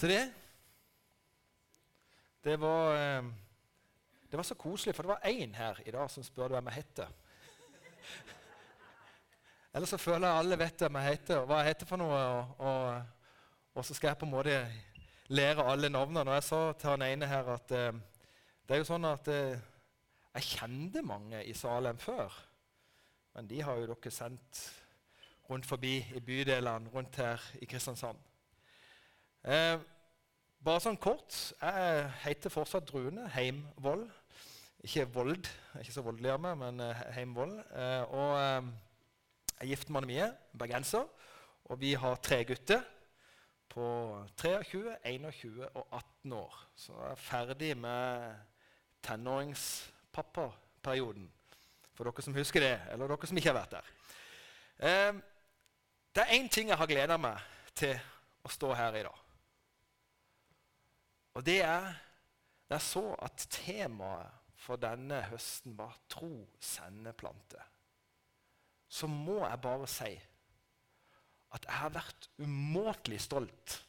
Så 0.00 0.08
det 0.08 0.32
Det 2.44 2.60
var, 2.60 2.94
eh, 2.96 3.24
det 4.30 4.36
var 4.36 4.42
så 4.42 4.54
koselig, 4.54 4.94
for 4.94 5.02
det 5.02 5.08
var 5.08 5.28
én 5.28 5.54
her 5.54 5.80
i 5.86 5.90
dag 5.90 6.10
som 6.10 6.22
spurte 6.24 6.54
hvem 6.54 6.66
jeg 6.66 6.74
heter. 6.74 7.06
Ellers 9.74 9.88
så 9.88 9.98
føler 9.98 10.28
jeg 10.28 10.38
alle 10.38 10.58
vet 10.58 10.80
hvem 10.80 10.96
jeg 10.96 11.04
heter, 11.04 11.36
og 11.36 11.46
hva 11.46 11.58
jeg 11.58 11.74
heter 11.74 11.86
for 11.86 12.00
noe. 12.00 12.16
Og, 12.16 12.54
og, 12.58 13.02
og 13.74 13.84
så 13.84 13.94
skal 13.94 14.08
jeg 14.08 14.18
på 14.18 14.24
en 14.24 14.32
måte 14.32 14.72
lære 15.28 15.68
alle 15.68 15.92
navnene. 15.92 16.30
Og 16.30 16.34
jeg 16.34 16.48
sa 16.48 16.62
til 16.72 16.90
han 16.90 17.02
ene 17.02 17.28
her 17.28 17.52
at 17.58 17.76
eh, 17.76 17.92
det 18.64 18.74
er 18.74 18.80
jo 18.80 18.88
sånn 18.88 19.04
at 19.04 19.28
eh, 19.28 19.60
jeg 20.38 20.48
kjente 20.54 21.04
mange 21.04 21.44
i 21.44 21.52
Salem 21.52 22.00
før. 22.00 22.40
Men 23.34 23.52
de 23.52 23.60
har 23.60 23.76
jo 23.76 23.92
dere 23.92 24.16
sendt 24.16 24.64
rundt 25.50 25.68
forbi 25.68 25.98
i 26.16 26.24
bydelene 26.24 26.88
rundt 26.88 27.20
her 27.20 27.52
i 27.60 27.68
Kristiansand. 27.68 28.29
Eh, 29.40 29.80
bare 30.60 30.80
sånn 30.84 31.00
kort. 31.00 31.32
Jeg 31.32 32.12
heter 32.26 32.52
fortsatt 32.52 32.84
Drune 32.90 33.24
Heimvoll. 33.32 34.04
Ikke 34.84 35.06
Vold, 35.12 35.48
ikke 35.80 35.92
så 35.92 36.02
voldelig 36.04 36.30
av 36.32 36.40
meg, 36.44 36.54
men 36.60 36.80
Heimvoll. 36.80 37.12
Heimvold. 37.16 37.54
Eh, 37.72 38.02
og 38.16 38.30
eh, 38.40 38.62
jeg 39.60 39.64
er 39.64 39.70
gift 39.74 39.88
med 39.88 39.98
Anne 40.00 40.08
Mie, 40.08 40.28
bergenser. 40.56 41.04
Og 41.70 41.80
vi 41.80 41.90
har 42.00 42.14
tre 42.24 42.38
gutter 42.48 42.82
på 43.70 43.84
23, 44.40 44.96
21 45.04 45.68
og 45.68 45.86
18 45.92 46.32
år. 46.32 46.54
Så 46.76 46.92
jeg 46.96 47.10
er 47.10 47.24
ferdig 47.24 47.76
med 47.78 48.34
tenåringspappaperioden. 49.06 51.32
For 51.94 52.04
dere 52.08 52.22
som 52.24 52.34
husker 52.36 52.60
det, 52.64 52.76
eller 52.92 53.06
dere 53.08 53.26
som 53.28 53.38
ikke 53.40 53.52
har 53.52 53.60
vært 53.60 53.76
der. 53.78 53.86
Eh, 54.80 55.12
det 56.16 56.22
er 56.24 56.34
én 56.36 56.48
ting 56.48 56.66
jeg 56.68 56.80
har 56.80 56.90
gleda 56.90 57.16
meg 57.20 57.36
til 57.76 57.94
å 58.44 58.48
stå 58.52 58.74
her 58.74 58.96
i 58.96 59.02
dag. 59.06 59.29
Og 61.34 61.44
det 61.46 61.60
er 61.62 61.92
da 62.70 62.78
jeg 62.78 62.86
så 62.86 63.04
at 63.22 63.46
temaet 63.50 64.36
for 64.60 64.80
denne 64.80 65.22
høsten 65.30 65.76
var 65.78 65.96
tro, 66.10 66.30
sendeplante. 66.60 67.62
Så 68.90 69.08
må 69.10 69.40
jeg 69.46 69.62
bare 69.62 69.88
si 69.90 70.12
at 71.50 71.66
jeg 71.66 71.78
har 71.80 71.94
vært 71.94 72.28
umåtelig 72.38 73.20
stolt 73.24 73.80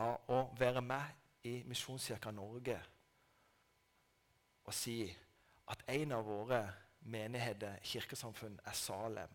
av 0.00 0.30
å 0.32 0.38
være 0.56 0.80
med 0.84 1.48
i 1.48 1.58
Misjonskirka 1.68 2.32
Norge 2.32 2.78
og 4.62 4.74
si 4.76 5.02
at 5.72 5.82
en 5.90 6.14
av 6.14 6.24
våre 6.26 6.60
menigheter, 7.12 7.80
kirkesamfunn, 7.82 8.60
er 8.64 8.76
Salem, 8.78 9.32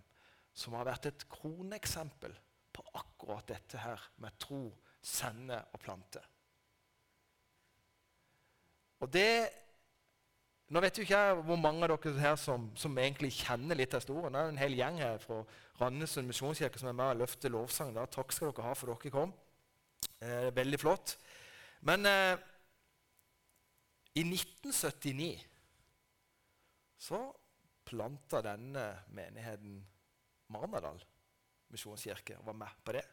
som 0.55 0.77
har 0.77 0.87
vært 0.87 1.09
et 1.09 1.25
kroneksempel 1.29 2.33
på 2.73 2.85
akkurat 2.95 3.47
dette 3.49 3.81
her 3.81 4.01
med 4.23 4.37
tro, 4.39 4.61
sende 5.03 5.59
og 5.73 5.81
plante. 5.83 6.23
Og 9.03 9.11
det 9.13 9.31
nå 10.67 10.81
vet 10.83 10.97
jo 10.99 11.05
ikke 11.05 11.15
jeg 11.15 11.43
hvor 11.47 11.59
mange 11.63 11.87
av 11.87 11.93
dere 11.93 12.19
her 12.19 12.33
som, 12.39 12.65
som 12.75 12.97
egentlig 12.99 13.29
kjenner 13.37 13.77
litt 13.79 13.93
av 13.95 14.01
historien. 14.01 14.35
Det 14.35 14.41
er 14.41 14.49
en 14.51 14.59
hel 14.59 14.75
gjeng 14.75 14.97
her 14.99 15.21
fra 15.23 15.37
Randesund 15.79 16.27
misjonskirke 16.27 16.81
som 16.81 16.89
er 16.91 16.97
med 16.97 17.13
og 17.13 17.21
løfter 17.21 17.53
lovsangen. 17.53 17.95
Da. 17.95 18.03
Takk 18.11 18.35
skal 18.35 18.51
dere 18.51 18.65
ha 18.65 18.73
for 18.75 18.91
dere 18.91 19.13
kom. 19.13 19.31
Eh, 20.19 20.49
veldig 20.57 20.79
flott. 20.81 21.15
Men 21.87 22.03
eh, 22.09 22.35
i 24.19 24.25
1979 24.25 25.29
så 27.07 27.21
planta 27.87 28.41
denne 28.43 28.89
menigheten 29.15 29.79
Marnardal 30.51 30.99
misjonskirke 31.71 32.41
og 32.41 32.49
var 32.49 32.59
med 32.65 32.83
på 32.83 32.97
det. 32.97 33.05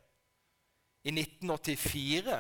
I 1.07 1.15
1984 1.15 2.39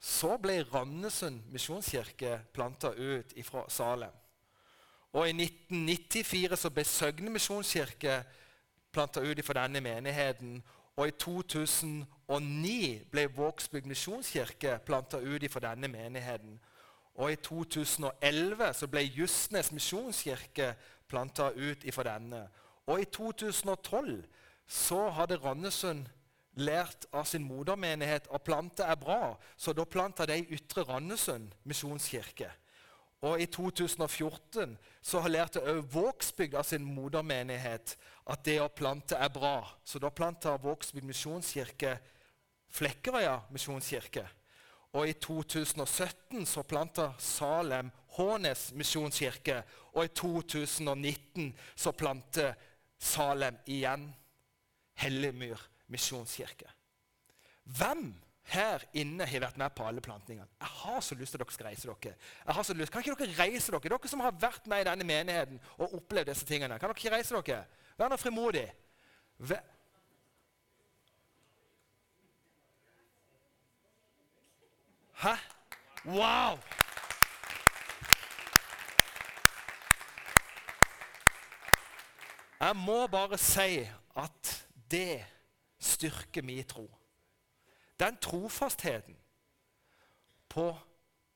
så 0.00 0.36
ble 0.40 0.62
Randesund 0.72 1.42
misjonskirke 1.52 2.38
planta 2.54 2.94
ut 2.96 3.34
fra 3.44 3.66
Salem. 3.68 4.12
Og 5.12 5.28
i 5.28 5.32
1994 5.34 6.56
så 6.56 6.70
ble 6.70 6.84
Søgne 6.88 7.30
misjonskirke 7.34 8.22
planta 8.92 9.20
ut 9.20 9.44
fra 9.44 9.62
denne 9.62 9.82
menigheten. 9.84 10.62
Og 10.96 11.08
i 11.08 11.10
2009 11.10 13.04
ble 13.10 13.26
Vågsbygd 13.36 13.86
misjonskirke 13.90 14.78
planta 14.86 15.20
ut 15.20 15.46
fra 15.52 15.64
denne 15.68 15.88
menigheten. 15.88 16.60
Og 17.14 17.32
i 17.32 17.36
2011 17.36 18.72
så 18.74 18.88
ble 18.88 19.02
Justnes 19.04 19.72
misjonskirke 19.72 20.74
planta 21.08 21.50
ut 21.56 21.84
fra 21.92 22.06
denne. 22.14 22.46
Og 22.86 23.02
i 23.02 23.04
2012 23.04 24.22
så 24.66 25.10
hadde 25.10 25.36
Randesund 25.36 26.06
lært 26.58 27.06
av 27.14 27.28
sin 27.28 27.44
modermenighet 27.46 28.26
at 28.32 28.44
plante 28.44 28.84
er 28.84 28.98
bra, 28.98 29.36
så 29.56 29.74
da 29.76 29.86
planta 29.86 30.26
de 30.26 30.40
Ytre 30.50 30.84
Randesund 30.88 31.54
misjonskirke. 31.68 32.50
Og 33.20 33.42
i 33.42 33.46
2014 33.52 34.78
så 35.04 35.20
lærte 35.28 35.60
òg 35.60 35.82
Vågsbygd 35.92 36.56
av 36.56 36.64
sin 36.64 36.84
modermenighet 36.88 37.96
at 38.32 38.44
det 38.48 38.56
å 38.62 38.70
plante 38.72 39.16
er 39.16 39.28
bra. 39.32 39.58
Så 39.84 40.00
da 40.00 40.08
planta 40.08 40.56
Vågsbygd 40.56 41.04
misjonskirke 41.04 41.98
Flekkerøya 42.70 43.40
misjonskirke. 43.52 44.24
Og 44.96 45.10
i 45.10 45.14
2017 45.22 46.46
så 46.48 46.64
planta 46.66 47.12
Salem 47.18 47.90
Hånes 48.16 48.70
misjonskirke. 48.78 49.60
Og 49.94 50.06
i 50.06 50.14
2019 50.16 51.52
så 51.76 51.92
planter 51.92 52.56
Salem 52.98 53.58
igjen 53.70 54.08
Hellemyr 55.00 55.60
misjonskirke. 55.90 56.68
Hvem 57.64 58.10
her 58.50 58.82
inne 58.98 59.26
har 59.28 59.44
vært 59.44 59.58
med 59.60 59.74
på 59.76 59.86
alle 59.86 60.02
plantningene? 60.04 60.48
Jeg 60.60 60.72
har 60.80 61.00
så 61.04 61.14
lyst 61.18 61.34
til 61.34 61.40
at 61.40 61.46
dere 61.46 61.54
skal 61.54 61.68
reise 61.70 61.90
dere. 61.90 62.14
Jeg 62.46 62.56
har 62.56 62.66
så 62.66 62.74
lyst. 62.74 62.92
Kan 62.92 63.04
ikke 63.04 63.24
dere 63.24 63.38
reise 63.38 63.72
dere? 63.72 63.92
Dere 63.92 64.10
som 64.10 64.24
har 64.24 64.38
vært 64.42 64.66
med 64.70 64.82
i 64.82 64.88
denne 64.90 65.06
menigheten 65.06 65.60
og 65.78 65.94
opplevd 66.00 66.32
disse 66.32 66.48
tingene. 66.48 66.78
Kan 66.78 66.94
dere 66.94 67.16
reise 67.16 67.36
dere? 67.36 67.64
Vær 67.98 68.10
nå 68.10 68.18
frimodig. 68.18 68.66
Hæ? 75.20 75.34
Wow! 76.04 76.58
Jeg 82.60 82.76
må 82.76 83.06
bare 83.06 83.38
si 83.38 83.88
at 84.16 84.66
det 84.90 85.24
styrker 85.80 86.44
min 86.44 86.64
tro. 86.68 86.86
Den 88.00 88.16
trofastheten 88.20 89.16
på 90.50 90.70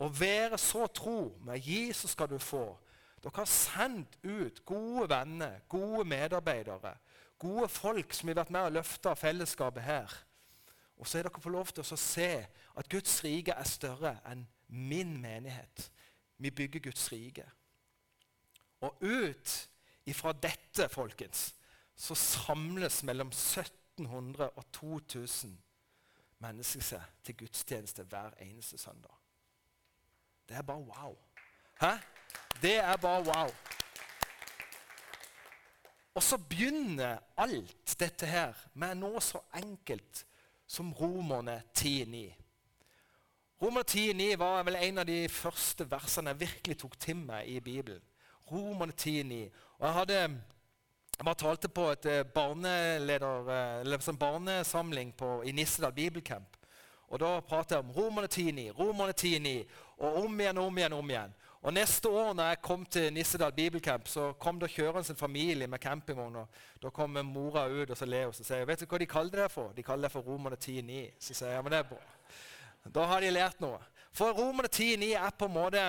å 0.00 0.08
være 0.08 0.58
så 0.58 0.86
tro 0.86 1.34
med 1.44 1.94
så 1.94 2.08
skal 2.08 2.28
du 2.28 2.38
få'. 2.38 2.76
Dere 3.22 3.40
har 3.40 3.48
sendt 3.48 4.18
ut 4.22 4.64
gode 4.64 5.08
venner, 5.08 5.60
gode 5.68 6.04
medarbeidere, 6.04 6.96
gode 7.38 7.68
folk 7.68 8.12
som 8.12 8.28
har 8.28 8.34
vært 8.34 8.50
med 8.50 8.66
og 8.66 8.72
løfta 8.72 9.14
fellesskapet 9.14 9.82
her. 9.82 10.12
Og 10.96 11.06
så 11.06 11.18
har 11.18 11.22
dere 11.22 11.40
fått 11.40 11.52
lov 11.52 11.72
til 11.72 11.80
å 11.80 11.96
se 11.96 12.46
at 12.76 12.88
Guds 12.88 13.24
rike 13.24 13.52
er 13.56 13.64
større 13.68 14.18
enn 14.28 14.44
min 14.68 15.16
menighet. 15.20 15.90
Vi 16.38 16.50
bygger 16.50 16.80
Guds 16.80 17.12
rike. 17.12 17.46
Og 18.80 19.00
ut 19.00 19.54
ifra 20.06 20.32
dette, 20.32 20.88
folkens, 20.92 21.54
så 21.96 22.14
samles 22.14 23.02
mellom 23.02 23.32
1700 23.98 24.50
og 24.50 24.72
2000 24.72 25.58
mennesker 26.38 26.82
seg 26.82 27.02
til 27.24 27.36
gudstjeneste 27.36 28.02
hver 28.02 28.34
eneste 28.42 28.78
søndag. 28.78 29.14
Det 30.48 30.56
er 30.56 30.62
bare 30.62 30.78
wow. 30.78 31.16
Hæ? 31.80 31.92
Det 32.62 32.76
er 32.76 32.96
bare 32.96 33.22
wow. 33.22 33.50
Og 36.14 36.22
så 36.22 36.38
begynner 36.38 37.18
alt 37.36 37.96
dette 37.98 38.26
her 38.26 38.54
med 38.74 38.94
noe 38.94 39.20
så 39.22 39.40
enkelt 39.54 40.26
som 40.66 40.92
Romerne 40.92 41.62
10,9. 41.78 42.34
Romerne 43.62 43.86
10,9 43.90 44.36
var 44.38 44.62
vel 44.62 44.76
en 44.80 44.98
av 44.98 45.06
de 45.06 45.28
første 45.28 45.86
versene 45.90 46.34
jeg 46.34 46.40
virkelig 46.40 46.78
tok 46.78 46.98
til 47.00 47.16
meg 47.16 47.48
i 47.48 47.60
Bibelen. 47.60 48.02
Romerne 48.50 48.92
10,9. 48.92 49.40
Og 49.78 49.86
jeg 49.86 49.94
hadde 49.94 50.20
jeg 51.18 51.24
bare 51.24 51.38
talte 51.38 51.68
på 51.70 51.86
et 51.92 52.06
eh, 52.10 52.24
barneleder, 52.26 53.50
eh, 53.86 54.16
barnesamling 54.18 55.12
på, 55.16 55.42
i 55.42 55.52
Nissedal 55.52 55.92
Bibelcamp. 55.92 56.56
Og 57.08 57.20
Da 57.20 57.40
pratet 57.40 57.76
jeg 57.76 57.78
om 57.78 57.90
Romerne 57.90 58.26
10,9, 58.26 58.70
Romerne 58.72 59.12
10,9, 59.12 59.64
og 59.98 60.24
om 60.24 60.40
igjen 60.40 60.58
om 60.58 60.78
igjen. 60.78 60.92
om 60.92 61.10
igjen. 61.10 61.34
Og 61.62 61.72
Neste 61.72 62.08
år 62.08 62.34
når 62.34 62.44
jeg 62.44 62.62
kom 62.62 62.86
til 62.86 63.12
Nissedal 63.12 63.52
Bibelcamp, 63.52 64.08
så 64.08 64.32
kom 64.32 64.58
det 64.60 64.70
kjørende 64.70 65.10
en 65.10 65.16
familie 65.16 65.66
med 65.66 65.78
campingvogn. 65.78 66.46
Da 66.82 66.90
kom 66.90 67.10
mora 67.24 67.68
ut 67.68 67.90
og 67.90 67.96
så 67.96 68.04
ler 68.04 68.26
og 68.26 68.34
så 68.34 68.44
sier 68.44 68.66
vet 68.66 68.80
du 68.80 68.86
hva 68.86 68.98
de 68.98 69.06
kaller 69.06 69.42
det 69.42 69.52
for? 69.52 69.72
De 69.72 69.82
kaller 69.82 70.08
det 70.08 70.12
for 70.12 70.20
Romerne 70.20 70.56
10,9. 70.56 71.14
Så 71.20 71.34
sier 71.34 71.54
jeg 71.54 71.62
men 71.62 71.72
det 71.72 71.78
er 71.78 71.88
bra. 71.88 72.02
Da 72.94 73.06
har 73.06 73.20
de 73.20 73.30
lært 73.30 73.60
noe. 73.60 73.78
For 74.12 74.32
Romerne 74.32 74.68
10,9 74.68 75.14
er 75.14 75.30
på 75.38 75.46
en 75.46 75.54
måte 75.54 75.86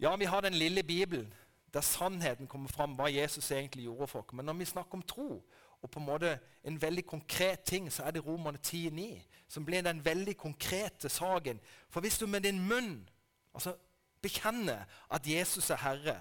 Ja, 0.00 0.16
vi 0.16 0.24
har 0.24 0.40
den 0.40 0.54
lille 0.54 0.82
Bibelen 0.82 1.34
der 1.72 1.80
sannheten 1.80 2.48
kommer 2.48 2.68
fram, 2.68 2.94
hva 2.94 3.08
Jesus 3.08 3.50
egentlig 3.50 3.84
gjorde 3.84 4.06
for 4.06 4.20
oss. 4.20 4.32
Men 4.32 4.44
når 4.44 4.58
vi 4.60 4.64
snakker 4.64 4.94
om 4.94 5.02
tro 5.02 5.42
og 5.82 5.90
på 5.90 5.98
en 5.98 6.06
måte 6.06 6.38
en 6.64 6.82
veldig 6.82 7.06
konkret 7.06 7.64
ting, 7.66 7.92
så 7.92 8.02
er 8.02 8.10
det 8.10 8.26
Romerne 8.26 8.58
10,9 8.58 9.22
som 9.48 9.64
blir 9.64 9.82
den 9.82 10.04
veldig 10.04 10.36
konkrete 10.36 11.08
saken. 11.08 11.60
For 11.90 12.00
hvis 12.00 12.18
du 12.18 12.26
med 12.26 12.40
din 12.40 12.60
munn 12.68 13.08
altså 13.54 13.74
bekjenner 14.22 14.84
at 15.10 15.26
Jesus 15.26 15.70
er 15.70 15.76
Herre, 15.76 16.20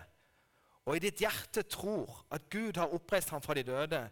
og 0.86 0.96
i 0.96 1.04
ditt 1.04 1.22
hjerte 1.22 1.62
tror 1.62 2.26
at 2.32 2.50
Gud 2.50 2.78
har 2.78 2.94
oppreist 2.94 3.30
ham 3.30 3.42
fra 3.42 3.54
de 3.54 3.64
døde, 3.64 4.10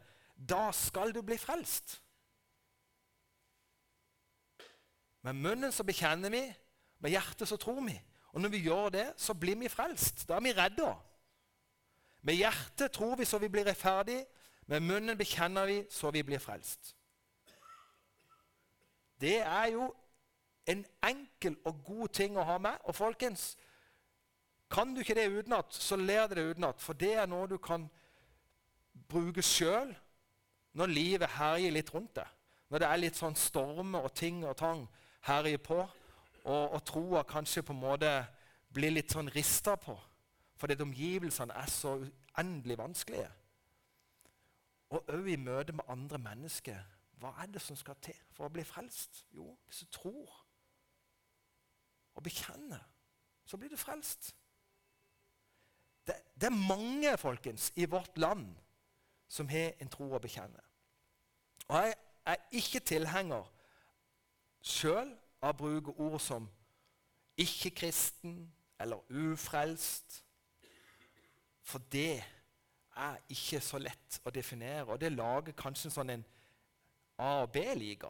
da 0.50 0.70
skal 0.72 1.12
du 1.16 1.22
bli 1.26 1.38
frelst. 1.38 2.02
Med 5.22 5.34
munnen 5.34 5.72
så 5.72 5.84
bekjenner 5.84 6.30
vi, 6.30 6.44
med 7.00 7.12
hjertet 7.12 7.48
så 7.48 7.58
tror 7.58 7.82
vi. 7.84 7.98
Og 8.32 8.42
når 8.42 8.50
vi 8.54 8.64
gjør 8.64 8.90
det, 8.94 9.08
så 9.18 9.34
blir 9.34 9.58
vi 9.60 9.72
frelst. 9.72 10.28
Da 10.30 10.38
er 10.38 10.46
vi 10.46 10.54
redda. 10.54 10.94
Med 12.30 12.36
hjertet 12.38 12.92
tror 12.94 13.16
vi 13.18 13.26
så 13.26 13.40
vi 13.42 13.48
blir 13.50 13.66
rettferdige. 13.66 14.26
Med 14.70 14.84
munnen 14.86 15.18
bekjenner 15.18 15.66
vi 15.66 15.78
så 15.90 16.12
vi 16.14 16.22
blir 16.22 16.38
frelst. 16.38 16.92
Det 19.22 19.40
er 19.42 19.72
jo 19.74 19.88
en 20.70 20.84
enkel 21.08 21.56
og 21.66 21.80
god 21.88 22.12
ting 22.14 22.38
å 22.38 22.44
ha 22.46 22.58
med. 22.62 22.76
Og 22.86 22.94
folkens, 22.96 23.56
kan 24.70 24.94
du 24.94 25.02
ikke 25.02 25.16
det 25.18 25.26
utenat, 25.34 25.74
så 25.74 25.98
ler 25.98 26.28
du 26.28 26.36
det 26.36 26.44
utenat. 26.52 26.78
For 26.82 26.94
det 26.94 27.16
er 27.18 27.26
noe 27.26 27.48
du 27.50 27.58
kan 27.58 27.88
bruke 29.10 29.42
sjøl 29.42 29.96
når 30.78 30.94
livet 30.94 31.34
herjer 31.40 31.74
litt 31.74 31.90
rundt 31.96 32.14
deg. 32.20 32.30
Når 32.70 32.84
det 32.84 32.92
er 32.92 33.02
litt 33.02 33.18
sånn 33.18 33.40
stormer 33.42 34.06
og 34.06 34.14
ting 34.14 34.44
og 34.46 34.54
tang 34.62 34.86
herjer 35.26 35.58
på 35.66 35.80
og, 35.82 36.78
og 36.78 36.86
troa 36.86 37.26
kanskje 37.26 37.66
på 37.66 37.74
en 37.74 37.82
måte 37.82 38.14
blir 38.70 38.94
litt 38.94 39.18
sånn 39.18 39.34
rista 39.34 39.74
på 39.82 39.98
fordi 40.60 40.76
omgivelsene 40.82 41.54
er 41.54 41.66
så 41.66 41.96
uendelig 42.38 42.78
vanskelige. 42.78 43.30
Og 44.90 45.06
òg 45.14 45.28
i 45.32 45.36
møte 45.40 45.74
med 45.74 45.88
andre 45.88 46.18
mennesker. 46.18 46.82
Hva 47.20 47.32
er 47.42 47.46
det 47.46 47.62
som 47.62 47.76
skal 47.80 47.96
til 48.04 48.18
for 48.36 48.48
å 48.48 48.52
bli 48.54 48.64
frelst? 48.68 49.24
Jo, 49.32 49.54
hvis 49.68 49.80
du 49.84 49.86
tror 49.96 50.36
og 52.20 52.24
bekjenner, 52.24 52.84
så 53.46 53.58
blir 53.58 53.70
du 53.70 53.78
frelst. 53.78 54.36
Det, 56.08 56.16
det, 56.36 56.50
er 56.50 56.68
mange 56.68 57.18
folkens, 57.18 57.72
i 57.76 57.86
vårt 57.86 58.18
land 58.18 58.56
som 59.28 59.48
har 59.48 59.72
en 59.80 59.90
tro 59.90 60.10
å 60.12 60.20
bekjenne. 60.20 60.60
Og 61.68 61.76
Jeg 61.76 61.96
er 62.26 62.36
ikke 62.52 62.80
tilhenger 62.80 63.48
sjøl 64.62 65.14
av 65.40 65.54
å 65.54 65.58
bruke 65.62 65.96
ord 65.96 66.20
som 66.20 66.50
ikke-kristen 67.40 68.42
eller 68.80 69.00
ufrelst. 69.10 70.24
For 71.70 71.82
det 71.94 72.18
er 72.98 73.20
ikke 73.30 73.62
så 73.62 73.78
lett 73.82 74.18
å 74.26 74.34
definere, 74.34 74.88
og 74.90 74.98
det 75.02 75.12
lager 75.14 75.56
kanskje 75.58 75.92
sånn 75.94 76.16
en 76.16 76.26
A- 77.20 77.44
og 77.44 77.52
B-liga. 77.54 78.10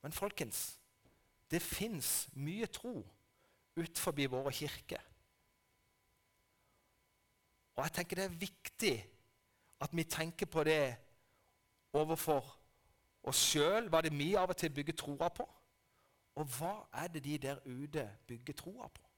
Men 0.00 0.12
folkens, 0.12 0.78
det 1.50 1.62
fins 1.62 2.28
mye 2.32 2.66
tro 2.72 2.94
utenfor 3.76 4.16
våre 4.32 4.52
kirker. 4.52 5.02
Og 7.76 7.84
jeg 7.84 7.92
tenker 7.96 8.16
det 8.16 8.24
er 8.24 8.40
viktig 8.40 8.94
at 9.80 9.92
vi 9.96 10.04
tenker 10.04 10.46
på 10.46 10.64
det 10.64 10.96
overfor 11.96 12.48
oss 13.28 13.44
sjøl, 13.50 13.88
hva 13.88 14.00
det 14.04 14.12
vi 14.12 14.34
av 14.36 14.52
og 14.52 14.56
til 14.56 14.72
bygger 14.72 14.96
troa 14.96 15.28
på. 15.28 15.46
Og 16.40 16.48
hva 16.56 16.74
er 17.02 17.08
det 17.08 17.24
de 17.24 17.38
der 17.38 17.60
ute 17.66 18.06
bygger 18.28 18.56
troa 18.56 18.88
på? 18.88 19.09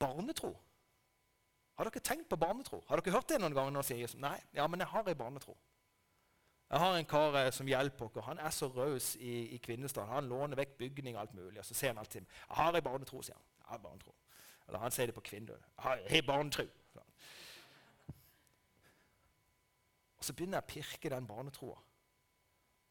Barnetro. 0.00 0.54
Har 1.78 1.88
dere 1.88 2.02
tenkt 2.04 2.28
på 2.28 2.38
barnetro? 2.40 2.82
Har 2.88 3.00
dere 3.00 3.14
hørt 3.14 3.28
det 3.28 3.40
noen 3.40 3.56
ganger? 3.56 3.74
Når 3.76 3.86
sier 3.88 4.16
nei, 4.20 4.38
ja, 4.56 4.66
men 4.68 4.82
jeg 4.82 4.92
har 4.92 5.08
ei 5.08 5.16
barnetro. 5.16 5.56
Jeg 6.70 6.78
har 6.78 6.96
en 6.96 7.08
kar 7.10 7.38
eh, 7.40 7.52
som 7.52 7.66
hjelper 7.66 8.06
oss. 8.06 8.24
Han 8.26 8.38
er 8.38 8.52
så 8.54 8.68
raus 8.70 9.14
i, 9.16 9.54
i 9.56 9.60
Kvinesdal. 9.62 10.06
Han 10.10 10.28
låner 10.30 10.60
vekk 10.60 10.76
bygning 10.78 11.16
og 11.16 11.24
alt 11.24 11.38
mulig. 11.38 11.58
Og 11.58 11.66
så 11.66 11.74
sier 11.74 11.94
han 11.94 11.98
alltid 11.98 12.20
'Jeg 12.20 12.56
har 12.56 12.76
ei 12.76 12.84
barnetro', 12.84 13.22
sier 13.22 13.34
han. 13.34 13.46
Jeg 13.58 13.68
har 13.72 13.78
barnetro. 13.78 14.14
Eller 14.68 14.78
han 14.78 14.90
sier 14.90 15.06
det 15.06 15.14
på 15.14 15.26
kvinner. 15.30 15.58
'Jeg 15.78 16.06
har 16.10 16.22
barnetro'. 16.32 16.68
Og 20.20 20.24
så 20.28 20.34
begynner 20.36 20.60
jeg 20.60 20.66
å 20.66 20.72
pirke 20.74 21.10
den 21.14 21.26
barnetroa. 21.26 21.78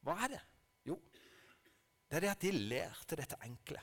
Hva 0.02 0.16
er 0.24 0.32
det? 0.32 0.40
Jo, 0.88 0.96
det 2.10 2.18
er 2.18 2.24
det 2.24 2.30
at 2.32 2.42
de 2.42 2.50
lærte 2.50 3.18
dette 3.20 3.38
enkle. 3.46 3.78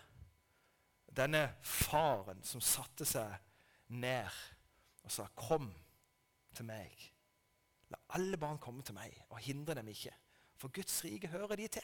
Denne 1.18 1.56
faren 1.66 2.44
som 2.46 2.62
satte 2.62 3.06
seg 3.06 3.34
ned 3.90 4.30
og 5.04 5.12
sa 5.12 5.28
'Kom 5.36 5.74
til 6.54 6.66
meg'. 6.66 7.12
La 7.90 7.98
alle 8.10 8.38
barn 8.38 8.58
komme 8.58 8.84
til 8.84 8.96
meg, 8.96 9.26
og 9.30 9.38
hindre 9.38 9.76
dem 9.76 9.88
ikke. 9.88 10.14
For 10.58 10.68
Guds 10.68 11.04
rike 11.04 11.28
hører 11.28 11.56
de 11.56 11.68
til. 11.68 11.84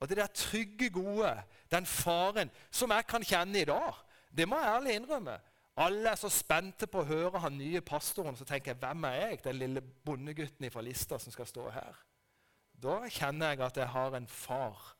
Og 0.00 0.08
det 0.08 0.16
der 0.16 0.26
trygge, 0.26 0.90
gode, 0.90 1.42
den 1.70 1.86
faren 1.86 2.50
som 2.70 2.90
jeg 2.90 3.06
kan 3.06 3.24
kjenne 3.24 3.60
i 3.60 3.64
dag, 3.64 3.92
det 4.36 4.48
må 4.48 4.58
jeg 4.60 4.74
ærlig 4.74 4.94
innrømme. 4.94 5.40
Alle 5.76 6.08
er 6.08 6.16
så 6.16 6.28
spente 6.32 6.88
på 6.88 7.02
å 7.02 7.08
høre 7.08 7.40
han 7.40 7.56
nye 7.58 7.80
pastoren. 7.84 8.36
Så 8.36 8.46
tenker 8.48 8.72
jeg, 8.72 8.80
hvem 8.80 9.04
er 9.04 9.14
jeg, 9.14 9.40
den 9.44 9.58
lille 9.60 9.80
bondegutten 9.80 10.70
fra 10.72 10.84
Lista 10.84 11.18
som 11.20 11.32
skal 11.32 11.48
stå 11.48 11.68
her? 11.70 11.98
Da 12.82 13.02
kjenner 13.08 13.52
jeg 13.52 13.60
at 13.64 13.80
jeg 13.80 13.88
har 13.92 14.16
en 14.16 14.28
far, 14.28 14.95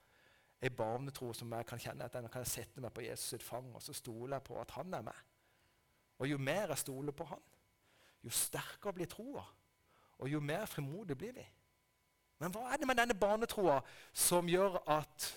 en 0.66 0.76
barnetro 0.76 1.32
som 1.36 1.52
jeg 1.52 1.66
kan 1.66 1.80
kjenne 1.80 2.06
at 2.06 2.14
jeg 2.14 2.30
kan 2.32 2.48
sette 2.48 2.82
meg 2.82 2.92
på 2.94 3.04
Jesus 3.04 3.34
sitt 3.34 3.44
fang, 3.44 3.68
og 3.74 3.82
så 3.82 3.94
stoler 3.96 4.36
jeg 4.36 4.46
på 4.48 4.58
at 4.60 4.74
han 4.76 4.94
er 4.94 5.04
med. 5.06 5.24
Og 6.18 6.30
jo 6.30 6.38
mer 6.38 6.72
jeg 6.72 6.84
stoler 6.84 7.12
på 7.16 7.26
han, 7.28 7.42
jo 8.24 8.32
sterkere 8.32 8.96
blir 8.96 9.10
troa, 9.10 9.44
og 10.18 10.28
jo 10.32 10.40
mer 10.40 10.66
frimodige 10.66 11.18
blir 11.18 11.34
vi. 11.36 11.46
Men 12.40 12.52
hva 12.52 12.68
er 12.70 12.80
det 12.80 12.88
med 12.88 12.98
denne 12.98 13.16
barnetroa 13.16 13.80
som 14.12 14.48
gjør 14.48 14.80
at 14.92 15.28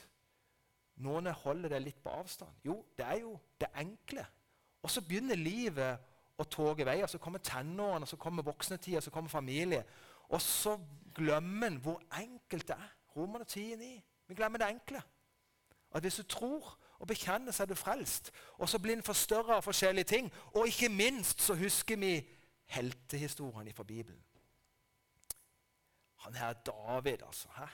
noen 1.03 1.31
holder 1.43 1.75
det 1.75 1.81
litt 1.83 2.01
på 2.03 2.11
avstand? 2.11 2.59
Jo, 2.65 2.81
det 2.97 3.05
er 3.07 3.21
jo 3.21 3.37
det 3.59 3.69
enkle. 3.79 4.25
Og 4.83 4.91
så 4.91 5.03
begynner 5.03 5.39
livet 5.39 6.09
å 6.39 6.47
toge 6.47 6.87
vei. 6.87 6.99
og 7.03 7.11
Så 7.11 7.19
kommer 7.23 7.43
tenårene, 7.43 8.07
så 8.07 8.19
kommer 8.19 8.43
voksnetida, 8.47 9.01
så 9.03 9.11
kommer 9.11 9.31
familie. 9.31 9.83
Og 10.29 10.41
så 10.43 10.75
glemmer 11.15 11.67
en 11.67 11.79
hvor 11.83 12.01
enkelt 12.19 12.67
det 12.67 12.75
er. 12.75 12.91
Romerne 13.15 13.47
10,9. 13.47 13.93
Vi 14.27 14.37
glemmer 14.37 14.61
det 14.61 14.69
enkle. 14.69 15.01
At 15.91 16.01
hvis 16.01 16.15
du 16.15 16.24
tror 16.24 16.77
og 17.00 17.07
bekjenner, 17.07 17.51
så 17.51 17.63
er 17.63 17.68
du 17.68 17.75
frelst. 17.75 18.31
Og 18.57 18.69
så 18.69 18.80
blir 18.80 18.97
en 18.97 19.03
forstørra 19.03 19.57
av 19.57 19.63
forskjellige 19.63 20.03
ting. 20.03 20.31
Og 20.53 20.68
ikke 20.68 20.89
minst 20.89 21.41
så 21.41 21.56
husker 21.56 21.97
vi 21.97 22.19
heltehistorien 22.69 23.74
fra 23.74 23.84
Bibelen. 23.84 24.24
Han 26.15 26.36
her 26.36 26.53
David, 26.53 27.24
altså. 27.27 27.48
Hæ? 27.58 27.65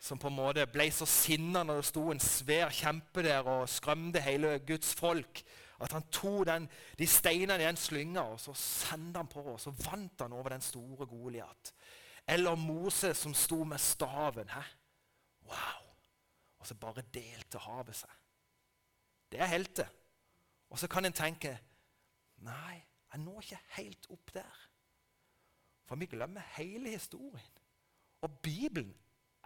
Som 0.00 0.18
på 0.18 0.28
en 0.28 0.36
måte 0.36 0.66
ble 0.70 0.88
så 0.92 1.06
sinna 1.08 1.62
når 1.66 1.80
det 1.80 1.88
sto 1.88 2.10
en 2.10 2.20
svær 2.20 2.70
kjempe 2.72 3.22
der 3.26 3.46
og 3.48 3.68
skrømte 3.68 4.20
hele 4.20 4.58
Guds 4.66 4.94
folk. 4.94 5.42
At 5.80 5.92
han 5.92 6.06
tok 6.12 6.46
den, 6.48 6.68
de 6.98 7.06
steinene 7.06 7.60
i 7.60 7.66
den 7.66 7.76
slynga 7.76 8.22
og 8.32 8.40
så 8.40 8.54
sendte 8.56 9.20
han 9.20 9.28
på, 9.28 9.42
og 9.42 9.60
så 9.60 9.70
vant 9.70 10.22
han 10.24 10.32
over 10.32 10.54
den 10.54 10.64
store 10.64 11.06
Goliat. 11.06 11.72
Eller 12.28 12.54
Moses 12.54 13.18
som 13.18 13.34
sto 13.34 13.64
med 13.64 13.78
staven. 13.78 14.48
Hæ? 14.48 14.62
Wow! 15.44 15.85
Og 16.66 16.68
så 16.68 16.74
bare 16.82 17.02
delte 17.14 17.60
havet 17.62 17.94
seg. 17.94 18.14
Det 19.30 19.38
er 19.38 19.46
helter. 19.46 19.90
Og 20.74 20.80
så 20.82 20.88
kan 20.90 21.06
en 21.06 21.14
tenke 21.14 21.52
Nei, 22.42 22.80
jeg 23.12 23.20
når 23.22 23.44
ikke 23.44 23.58
helt 23.76 24.08
opp 24.10 24.32
der. 24.34 24.64
For 25.86 25.94
vi 25.94 26.08
glemmer 26.10 26.42
hele 26.56 26.90
historien. 26.90 27.52
Og 28.26 28.34
Bibelen 28.42 28.90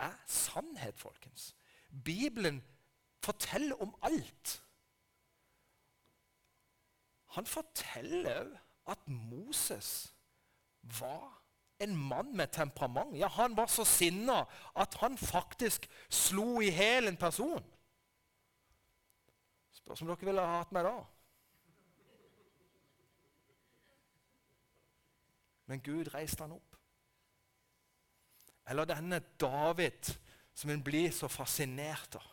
er 0.01 0.17
sannhet, 0.25 0.97
folkens. 0.97 1.51
Bibelen 2.05 2.63
forteller 3.21 3.77
om 3.85 3.93
alt. 4.03 4.57
Han 7.37 7.47
forteller 7.47 8.33
òg 8.41 8.57
at 8.97 9.09
Moses 9.13 10.15
var 10.81 11.40
en 11.81 11.97
mann 11.97 12.37
med 12.37 12.53
temperament. 12.53 13.17
Ja, 13.19 13.29
Han 13.29 13.57
var 13.57 13.67
så 13.67 13.85
sinna 13.85 14.45
at 14.77 14.95
han 15.01 15.19
faktisk 15.19 15.89
slo 16.09 16.61
i 16.61 16.71
hjel 16.71 17.09
en 17.09 17.17
person. 17.17 17.65
Spørs 19.73 20.03
om 20.03 20.11
dere 20.11 20.29
ville 20.29 20.45
ha 20.45 20.61
hatt 20.61 20.73
meg 20.77 20.85
da. 20.87 20.99
Men 25.71 25.83
Gud 25.87 26.11
reiste 26.15 26.43
han 26.43 26.57
opp. 26.59 26.77
Eller 28.71 28.87
denne 28.91 29.23
David 29.41 30.13
som 30.55 30.71
en 30.71 30.83
blir 30.83 31.11
så 31.15 31.29
fascinert 31.29 32.15
av. 32.19 32.27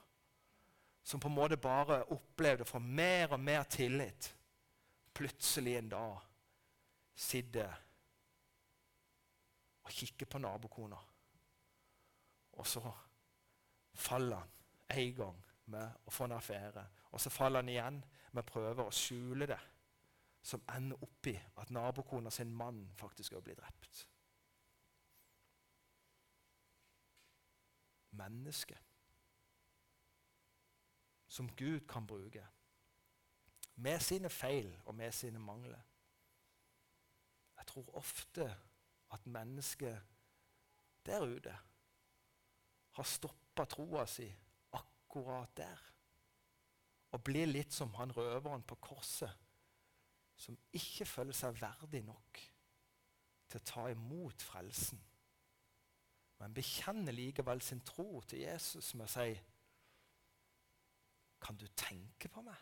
Som 1.04 1.22
på 1.24 1.30
en 1.30 1.38
måte 1.38 1.58
bare 1.58 2.02
opplevde 2.12 2.66
å 2.66 2.70
få 2.70 2.82
mer 2.84 3.32
og 3.32 3.40
mer 3.40 3.64
tillit. 3.72 4.34
Plutselig 5.16 5.78
en 5.78 5.92
dag 5.94 6.18
sitter 7.16 7.78
og 9.88 9.94
kikker 9.94 10.28
på 10.28 10.42
nabokona. 10.44 10.98
Og 12.60 12.68
så 12.68 12.92
faller 13.94 14.38
han 14.38 15.00
en 15.00 15.16
gang 15.16 15.40
med 15.72 16.06
å 16.06 16.12
få 16.12 16.28
en 16.28 16.36
affære. 16.36 16.84
Og 17.12 17.22
så 17.22 17.32
faller 17.32 17.64
han 17.64 17.72
igjen 17.72 18.02
med 18.32 18.44
å 18.44 18.52
prøve 18.52 18.88
å 18.88 18.94
skjule 18.94 19.48
det 19.48 19.60
som 20.48 20.64
ender 20.76 21.00
opp 21.04 21.28
i 21.28 21.36
at 21.60 21.72
nabokona 21.76 22.32
sin 22.32 22.52
mann 22.56 22.84
faktisk 23.00 23.36
òg 23.40 23.48
blir 23.48 23.58
drept. 23.60 24.04
Menneske 28.18 28.78
som 31.28 31.50
Gud 31.56 31.84
kan 31.88 32.08
bruke, 32.08 32.42
med 33.76 34.00
sine 34.02 34.30
feil 34.30 34.72
og 34.86 34.96
med 34.96 35.12
sine 35.14 35.40
mangler. 35.40 35.84
Jeg 37.58 37.68
tror 37.68 37.96
ofte 38.00 38.48
at 39.16 39.26
mennesket 39.26 40.02
der 41.08 41.24
ute 41.24 41.56
har 42.98 43.08
stoppa 43.08 43.66
troa 43.70 44.06
si 44.10 44.28
akkurat 44.76 45.54
der. 45.58 45.84
Og 47.16 47.24
blir 47.24 47.48
litt 47.48 47.74
som 47.74 47.94
han 47.96 48.12
røveren 48.12 48.66
på 48.68 48.76
korset, 48.84 49.32
som 50.38 50.58
ikke 50.76 51.06
føler 51.08 51.38
seg 51.38 51.56
verdig 51.62 52.04
nok 52.06 52.42
til 53.48 53.62
å 53.62 53.68
ta 53.72 53.86
imot 53.94 54.44
frelsen. 54.44 55.00
Men 56.38 56.54
bekjenner 56.54 57.16
likevel 57.16 57.64
sin 57.66 57.82
tro 57.86 58.22
til 58.28 58.44
Jesus 58.44 58.94
med 58.96 59.08
å 59.08 59.14
si 59.14 59.38
Kan 61.42 61.58
du 61.58 61.68
tenke 61.78 62.30
på 62.34 62.42
meg? 62.42 62.58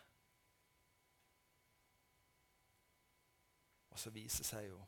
Og 3.90 3.98
så 3.98 4.12
viser 4.12 4.44
seg 4.44 4.66
jo 4.68 4.82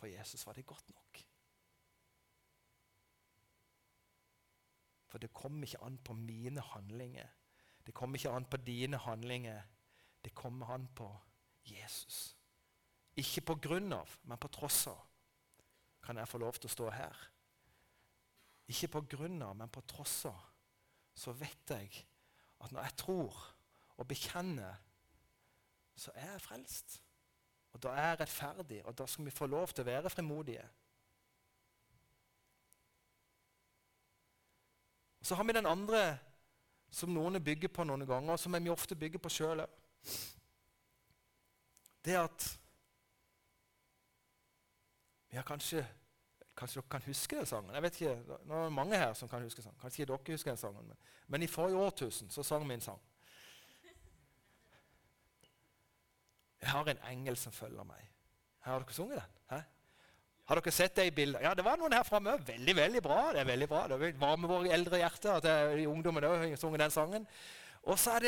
For 0.00 0.08
Jesus 0.08 0.46
var 0.46 0.56
det 0.56 0.64
godt 0.66 0.88
nok. 0.88 1.18
For 5.10 5.18
det 5.18 5.32
kommer 5.34 5.66
ikke 5.66 5.82
an 5.84 5.98
på 5.98 6.14
mine 6.16 6.60
handlinger. 6.60 7.28
Det 7.86 7.94
kommer 7.94 8.16
ikke 8.16 8.30
an 8.30 8.44
på 8.44 8.56
dine 8.56 8.96
handlinger. 8.96 9.62
Det 10.24 10.34
kommer 10.34 10.66
an 10.72 10.88
på 10.96 11.10
Jesus. 11.68 12.36
Ikke 13.16 13.40
på 13.40 13.58
grunn 13.60 13.92
av, 13.92 14.08
men 14.22 14.40
på 14.40 14.48
tross 14.48 14.86
av 14.86 15.02
kan 16.00 16.16
jeg 16.16 16.28
få 16.30 16.38
lov 16.40 16.56
til 16.56 16.70
å 16.70 16.72
stå 16.72 16.88
her. 16.94 17.18
Ikke 18.72 18.88
på 18.94 19.02
grunn 19.16 19.42
av, 19.42 19.52
men 19.58 19.68
på 19.68 19.82
tross 19.84 20.22
av 20.30 20.46
så 21.12 21.34
vet 21.36 21.74
jeg 21.74 22.04
at 22.64 22.72
når 22.72 22.86
jeg 22.86 22.96
tror 23.02 23.36
og 24.00 24.08
bekjenner, 24.08 24.80
så 25.92 26.14
er 26.14 26.32
jeg 26.32 26.44
frelst. 26.46 27.00
Og 27.72 27.82
da 27.82 27.94
er 27.94 28.08
jeg 28.08 28.20
rettferdig, 28.20 28.80
og 28.86 28.98
da 28.98 29.06
skal 29.06 29.24
vi 29.24 29.34
få 29.34 29.46
lov 29.46 29.68
til 29.68 29.84
å 29.84 29.90
være 29.90 30.10
frimodige. 30.10 30.64
Og 35.20 35.26
Så 35.26 35.34
har 35.34 35.44
vi 35.44 35.52
den 35.52 35.66
andre 35.66 36.18
som 36.90 37.12
noen 37.14 37.38
bygger 37.44 37.68
på 37.68 37.84
noen 37.84 38.06
ganger, 38.06 38.32
og 38.32 38.40
som 38.40 38.56
vi 38.56 38.72
ofte 38.72 38.96
bygger 38.98 39.22
på 39.22 39.30
sjøl 39.30 39.62
òg. 39.62 39.78
Det 42.04 42.16
at 42.16 42.46
vi 45.30 45.36
har 45.36 45.46
kanskje 45.46 45.86
Kanskje 46.60 46.80
dere 46.80 46.90
kan 46.90 47.02
huske 47.06 47.36
den 47.36 47.46
sangen? 47.46 47.74
Jeg 47.74 47.82
vet 47.82 48.00
ikke, 48.00 48.38
Nå 48.44 48.54
er 48.54 48.64
det 48.64 48.72
mange 48.72 48.96
her 48.98 49.14
som 49.14 49.28
kan 49.28 49.42
huske 49.42 49.62
sangen. 49.62 49.78
Kanskje 49.80 50.04
dere 50.04 50.18
husker 50.26 50.50
den 50.50 50.58
sangen, 50.60 50.88
men, 50.88 50.96
men 51.26 51.42
i 51.42 51.46
forrige 51.46 51.78
årtusen 51.78 52.30
så 52.30 52.42
sang 52.44 52.68
vi 52.68 52.74
en 52.74 52.82
sang. 52.84 53.00
Jeg 56.60 56.70
har 56.70 56.88
en 56.92 57.04
engel 57.10 57.36
som 57.40 57.52
følger 57.52 57.86
meg. 57.88 58.08
Har 58.66 58.82
dere 58.82 58.96
sunget 58.96 59.22
den? 59.22 59.38
Hæ? 59.50 59.60
Har 60.50 60.58
dere 60.58 60.72
sett 60.74 60.96
det 60.96 61.06
i 61.06 61.14
bildet? 61.14 61.42
Ja, 61.42 61.54
det 61.54 61.64
var 61.64 61.78
noen 61.78 61.94
her 61.94 62.04
framme. 62.04 62.34
Veldig 62.46 62.76
veldig 62.76 63.02
bra. 63.02 63.20
Det 63.32 63.40
er 63.40 63.48
veldig 63.48 63.68
bra. 63.70 63.86
Det 63.88 64.12
varmer 64.20 64.50
våre 64.50 64.72
eldre 64.74 64.98
hjerter 64.98 65.38
at 65.38 65.48
de 65.76 65.86
ungdommen 65.88 66.26
òg 66.26 66.56
sunget 66.58 66.84
den 66.84 66.94
sangen. 66.94 67.26
Og 67.82 67.98
så, 67.98 68.12
har 68.12 68.20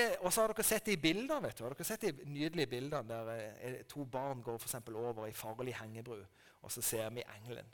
dere 0.48 0.64
sett 0.64 0.86
det 0.86 0.96
i 0.96 1.02
bilder. 1.02 1.40
vet 1.40 1.58
du. 1.58 1.64
Har 1.64 1.74
dere 1.74 1.84
sett 1.84 2.06
de 2.06 2.24
nydelige 2.24 2.70
bildene 2.70 3.08
der 3.08 3.32
eh, 3.60 3.82
to 3.88 4.04
barn 4.04 4.42
går 4.42 4.58
for 4.58 4.96
over 4.96 5.26
i 5.26 5.32
farlig 5.32 5.74
hengebru, 5.76 6.22
og 6.62 6.72
så 6.72 6.82
ser 6.82 7.10
vi 7.10 7.24
engelen. 7.36 7.66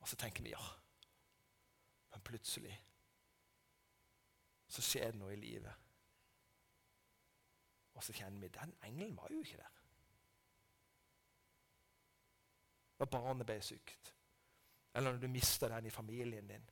Og 0.00 0.08
så 0.08 0.16
tenker 0.16 0.42
vi 0.42 0.50
ja. 0.50 0.64
Men 2.12 2.20
plutselig 2.20 2.74
så 4.68 4.82
skjer 4.82 5.12
det 5.12 5.20
noe 5.20 5.32
i 5.32 5.40
livet. 5.40 5.81
Og 7.94 8.04
så 8.04 8.14
kjenner 8.16 8.40
vi 8.40 8.48
den 8.54 8.74
engelen 8.86 9.16
var 9.16 9.32
jo 9.32 9.40
ikke 9.44 9.60
der. 9.60 9.82
når 13.02 13.10
barnet 13.10 13.46
ble 13.46 13.56
sykt, 13.66 14.12
eller 14.94 15.10
når 15.10 15.24
du 15.24 15.30
mista 15.32 15.66
den 15.68 15.88
i 15.88 15.90
familien 15.90 16.46
din, 16.46 16.66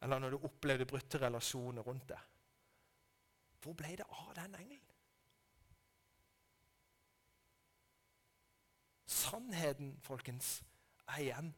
eller 0.00 0.18
når 0.18 0.32
du 0.32 0.44
opplevde 0.48 0.86
brutte 0.88 1.18
relasjoner 1.20 1.84
rundt 1.84 2.06
deg. 2.08 2.22
Hvor 3.60 3.76
ble 3.76 3.90
det 4.00 4.06
av 4.08 4.30
den 4.38 4.54
engelen? 4.56 4.86
Sannheten, 9.04 9.98
folkens, 10.00 10.62
er 11.10 11.26
igjen 11.26 11.50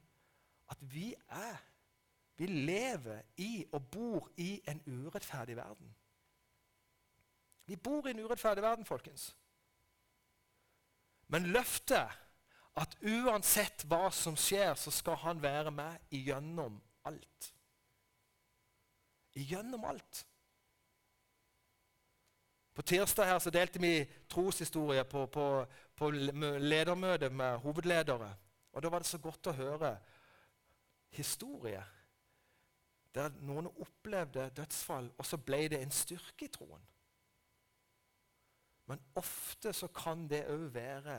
at 0.73 0.83
vi 0.95 1.13
er 1.29 1.69
Vi 2.41 2.47
lever 2.49 3.21
i 3.45 3.67
og 3.77 3.85
bor 3.93 4.31
i 4.41 4.57
en 4.67 4.81
urettferdig 4.87 5.55
verden. 5.57 5.93
Vi 7.67 7.77
bor 7.77 8.09
i 8.09 8.11
en 8.11 8.25
urettferdig 8.25 8.63
verden, 8.63 8.85
folkens. 8.85 9.31
Men 11.33 11.49
løftet 11.55 12.19
at 12.77 12.97
uansett 13.05 13.85
hva 13.89 14.11
som 14.15 14.37
skjer, 14.39 14.75
så 14.81 14.93
skal 14.93 15.19
han 15.23 15.43
være 15.43 15.71
med 15.75 16.13
igjennom 16.15 16.81
alt. 17.09 17.49
Igjennom 19.37 19.85
alt. 19.89 20.27
På 22.73 22.83
tirsdag 22.83 23.29
her 23.29 23.39
så 23.39 23.53
delte 23.53 23.81
vi 23.81 23.99
troshistorie 24.29 25.05
på, 25.05 25.27
på, 25.27 25.47
på 25.97 26.11
ledermøte 26.11 27.29
med 27.31 27.59
hovedledere. 27.65 28.31
Og 28.73 28.83
Da 28.83 28.89
var 28.89 29.05
det 29.05 29.11
så 29.11 29.21
godt 29.21 29.51
å 29.53 29.57
høre 29.57 29.97
historie 31.13 31.83
der 33.13 33.29
noen 33.45 33.69
opplevde 33.69 34.47
dødsfall, 34.57 35.11
og 35.21 35.27
så 35.29 35.37
ble 35.37 35.67
det 35.69 35.83
en 35.83 35.91
styrke 35.93 36.47
i 36.47 36.53
troen. 36.53 36.81
Men 38.91 39.01
ofte 39.17 39.73
så 39.73 39.89
kan 39.95 40.27
det 40.31 40.45
òg 40.51 40.69
være 40.75 41.19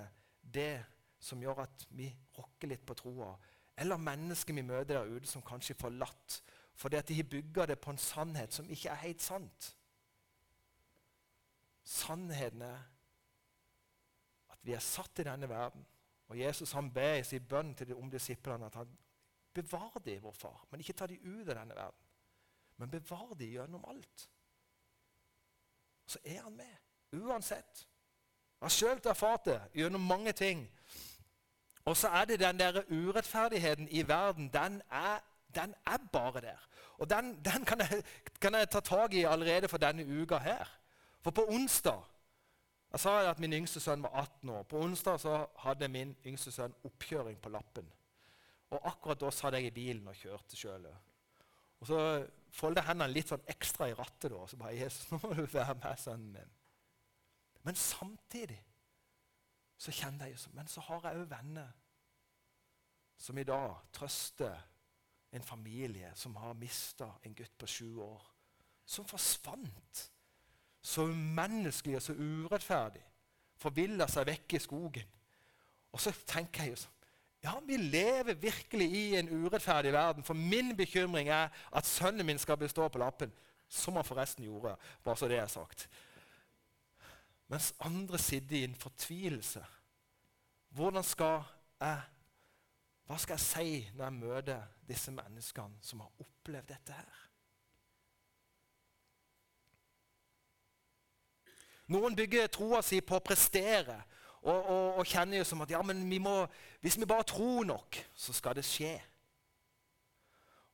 det 0.54 0.84
som 1.24 1.42
gjør 1.42 1.64
at 1.64 1.86
vi 1.96 2.10
rokker 2.38 2.68
litt 2.68 2.84
på 2.86 2.96
troa. 3.00 3.32
Eller 3.80 4.02
mennesker 4.02 4.54
vi 4.54 4.66
møter 4.66 4.98
der 4.98 5.14
ute 5.16 5.30
som 5.30 5.46
kanskje 5.46 5.76
er 5.78 5.82
forlatt 5.86 6.42
fordi 6.74 6.98
at 6.98 7.08
de 7.08 7.16
har 7.20 7.28
bygga 7.30 7.66
det 7.70 7.76
på 7.80 7.92
en 7.94 8.02
sannhet 8.02 8.54
som 8.54 8.70
ikke 8.70 8.90
er 8.90 9.02
helt 9.04 9.22
sant. 9.22 9.68
Sannheten 11.86 12.64
er 12.66 12.80
at 14.50 14.60
vi 14.66 14.74
er 14.74 14.82
satt 14.82 15.22
i 15.22 15.26
denne 15.28 15.50
verden. 15.50 15.86
Og 16.32 16.40
Jesus 16.40 16.72
han 16.72 16.90
ber 16.94 17.20
i 17.20 17.28
sin 17.28 17.46
bønn 17.46 17.76
til 17.76 17.92
de 17.92 17.96
om 17.96 18.10
disiplene 18.10 18.66
at 18.66 18.80
han 18.80 18.98
bevarer 19.54 20.02
dem, 20.02 20.24
vår 20.24 20.34
far, 20.34 20.64
men 20.72 20.82
ikke 20.82 20.96
ta 20.98 21.08
dem 21.08 21.22
ut 21.22 21.50
av 21.50 21.60
denne 21.60 21.76
verden. 21.78 22.08
Men 22.82 22.90
bevar 22.90 23.36
dem 23.38 23.52
gjennom 23.54 23.86
alt. 23.86 24.30
Så 26.10 26.20
er 26.26 26.42
han 26.42 26.56
med, 26.58 26.74
uansett. 27.14 27.88
Jeg 28.64 28.66
har 28.66 28.74
sjøl 28.74 29.02
erfart 29.12 29.46
det 29.46 29.60
gjennom 29.76 30.02
mange 30.08 30.32
ting. 30.32 30.64
Og 31.86 31.98
så 31.98 32.08
er 32.08 32.26
det 32.26 32.40
den 32.40 32.60
der 32.60 32.82
urettferdigheten 32.88 33.88
i 33.92 34.08
verden. 34.08 34.50
Den 34.54 34.82
er, 34.92 35.20
den 35.56 35.76
er 35.86 35.98
bare 36.12 36.42
der. 36.42 36.70
Og 36.98 37.10
den, 37.10 37.36
den 37.46 37.66
kan, 37.66 37.80
jeg, 37.80 38.04
kan, 38.42 38.56
jeg, 38.56 38.70
ta 38.70 38.80
tak 38.80 39.14
i 39.14 39.24
allerede 39.24 39.68
for 39.68 39.78
denne 39.78 40.06
uka 40.22 40.38
her. 40.38 40.70
For 41.22 41.32
på 41.32 41.48
onsdag 41.50 42.04
Jeg 42.94 43.00
sa 43.00 43.12
at 43.30 43.40
min 43.40 43.54
yngste 43.54 43.80
sønn 43.82 44.04
var 44.04 44.12
18 44.22 44.50
år. 44.50 44.64
På 44.64 44.78
onsdag 44.78 45.20
så 45.20 45.46
hadde 45.58 45.88
min 45.90 46.16
yngste 46.26 46.52
sønn 46.52 46.76
oppkjøring 46.86 47.40
på 47.42 47.50
lappen. 47.50 47.88
Og 48.70 48.88
akkurat 48.88 49.20
da 49.20 49.32
satt 49.34 49.58
jeg 49.58 49.66
i 49.66 49.74
bilen 49.74 50.08
og 50.08 50.16
kjørte 50.16 50.56
sjøl. 50.56 50.86
Og 51.82 51.88
så 51.90 51.98
folda 52.54 52.84
jeg 52.84 52.92
hendene 52.92 53.10
litt 53.12 53.34
sånn 53.34 53.50
ekstra 53.50 53.90
i 53.90 53.96
rattet. 53.98 54.30
da, 54.32 54.38
og 54.38 54.50
så 54.50 54.58
bare 54.58 54.76
'Jesus, 54.76 55.12
nå 55.12 55.20
må 55.24 55.34
du 55.34 55.46
være 55.46 55.74
med, 55.74 55.98
sønnen 55.98 56.32
min.' 56.38 56.63
Men 57.64 57.76
samtidig 57.76 58.60
så 59.78 59.92
kjenner 59.92 60.32
jeg 60.32 60.54
Men 60.54 60.68
så 60.68 60.82
har 60.82 61.08
jeg 61.08 61.24
òg 61.24 61.32
venner 61.32 61.72
som 63.18 63.38
i 63.38 63.46
dag 63.48 63.76
trøster 63.94 64.56
en 65.34 65.44
familie 65.44 66.12
som 66.16 66.36
har 66.36 66.58
mista 66.60 67.08
en 67.24 67.36
gutt 67.36 67.58
på 67.58 67.68
sju 67.68 68.00
år. 68.04 68.22
Som 68.86 69.08
forsvant. 69.08 70.10
Så 70.82 71.08
umenneskelig 71.08 71.96
og 71.96 72.04
så 72.04 72.14
urettferdig. 72.14 73.04
Forvilla 73.58 74.08
seg 74.12 74.28
vekk 74.28 74.58
i 74.58 74.62
skogen. 74.62 75.14
Og 75.94 76.02
så 76.02 76.12
tenker 76.28 76.66
jeg 76.66 76.76
jo 76.76 76.82
sånn 76.84 77.00
Ja, 77.44 77.58
vi 77.60 77.76
lever 77.76 78.38
virkelig 78.40 78.86
i 78.96 79.16
en 79.20 79.28
urettferdig 79.28 79.92
verden. 79.94 80.24
For 80.24 80.34
min 80.34 80.76
bekymring 80.78 81.28
er 81.28 81.50
at 81.72 81.88
sønnen 81.88 82.26
min 82.26 82.40
skal 82.40 82.58
bestå 82.58 82.88
på 82.88 83.02
lappen. 83.02 83.32
Som 83.68 83.98
han 84.00 84.08
forresten 84.08 84.46
gjorde. 84.46 84.76
Bare 85.04 85.18
så 85.20 85.28
det 85.28 85.40
er 85.42 85.52
sagt. 85.52 85.88
Mens 87.54 87.74
andre 87.80 88.18
sitter 88.18 88.56
i 88.56 88.64
en 88.64 88.76
fortvilelse. 88.76 89.66
Hvordan 90.70 91.04
skal 91.04 91.44
jeg 91.80 92.02
Hva 93.04 93.18
skal 93.20 93.34
jeg 93.34 93.44
si 93.44 93.92
når 93.94 94.06
jeg 94.06 94.14
møter 94.14 94.62
disse 94.88 95.12
menneskene 95.12 95.82
som 95.84 96.00
har 96.02 96.24
opplevd 96.24 96.72
dette 96.72 96.96
her? 96.96 97.20
Noen 101.94 102.16
bygger 102.16 102.48
troa 102.48 102.80
si 102.82 103.02
på 103.06 103.20
å 103.20 103.26
prestere 103.28 104.00
og, 104.40 104.56
og, 104.56 104.88
og 105.04 105.06
kjenner 105.06 105.44
jo 105.44 105.48
som 105.48 105.62
at 105.62 105.74
ja, 105.76 105.82
men 105.86 106.02
vi 106.10 106.18
må, 106.24 106.48
hvis 106.82 106.98
vi 106.98 107.06
bare 107.06 107.28
tror 107.28 107.68
nok, 107.68 108.00
så 108.16 108.34
skal 108.34 108.56
det 108.58 108.64
skje. 108.66 108.96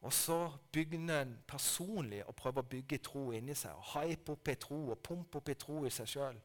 Og 0.05 0.13
så 0.15 0.37
begynner 0.71 1.25
en 1.25 1.33
personlig 1.49 2.21
å 2.23 2.37
prøve 2.37 2.63
å 2.63 2.69
bygge 2.71 3.01
tro 3.09 3.25
inni 3.35 3.57
seg. 3.57 3.75
og 3.75 3.89
Hype 3.97 4.37
opp 4.37 4.53
i 4.53 4.55
tro 4.55 4.79
og 4.93 5.01
pumpe 5.03 5.41
opp 5.41 5.51
i 5.51 5.57
tro 5.59 5.81
i 5.83 5.91
seg 5.91 6.07
sjøl. 6.13 6.39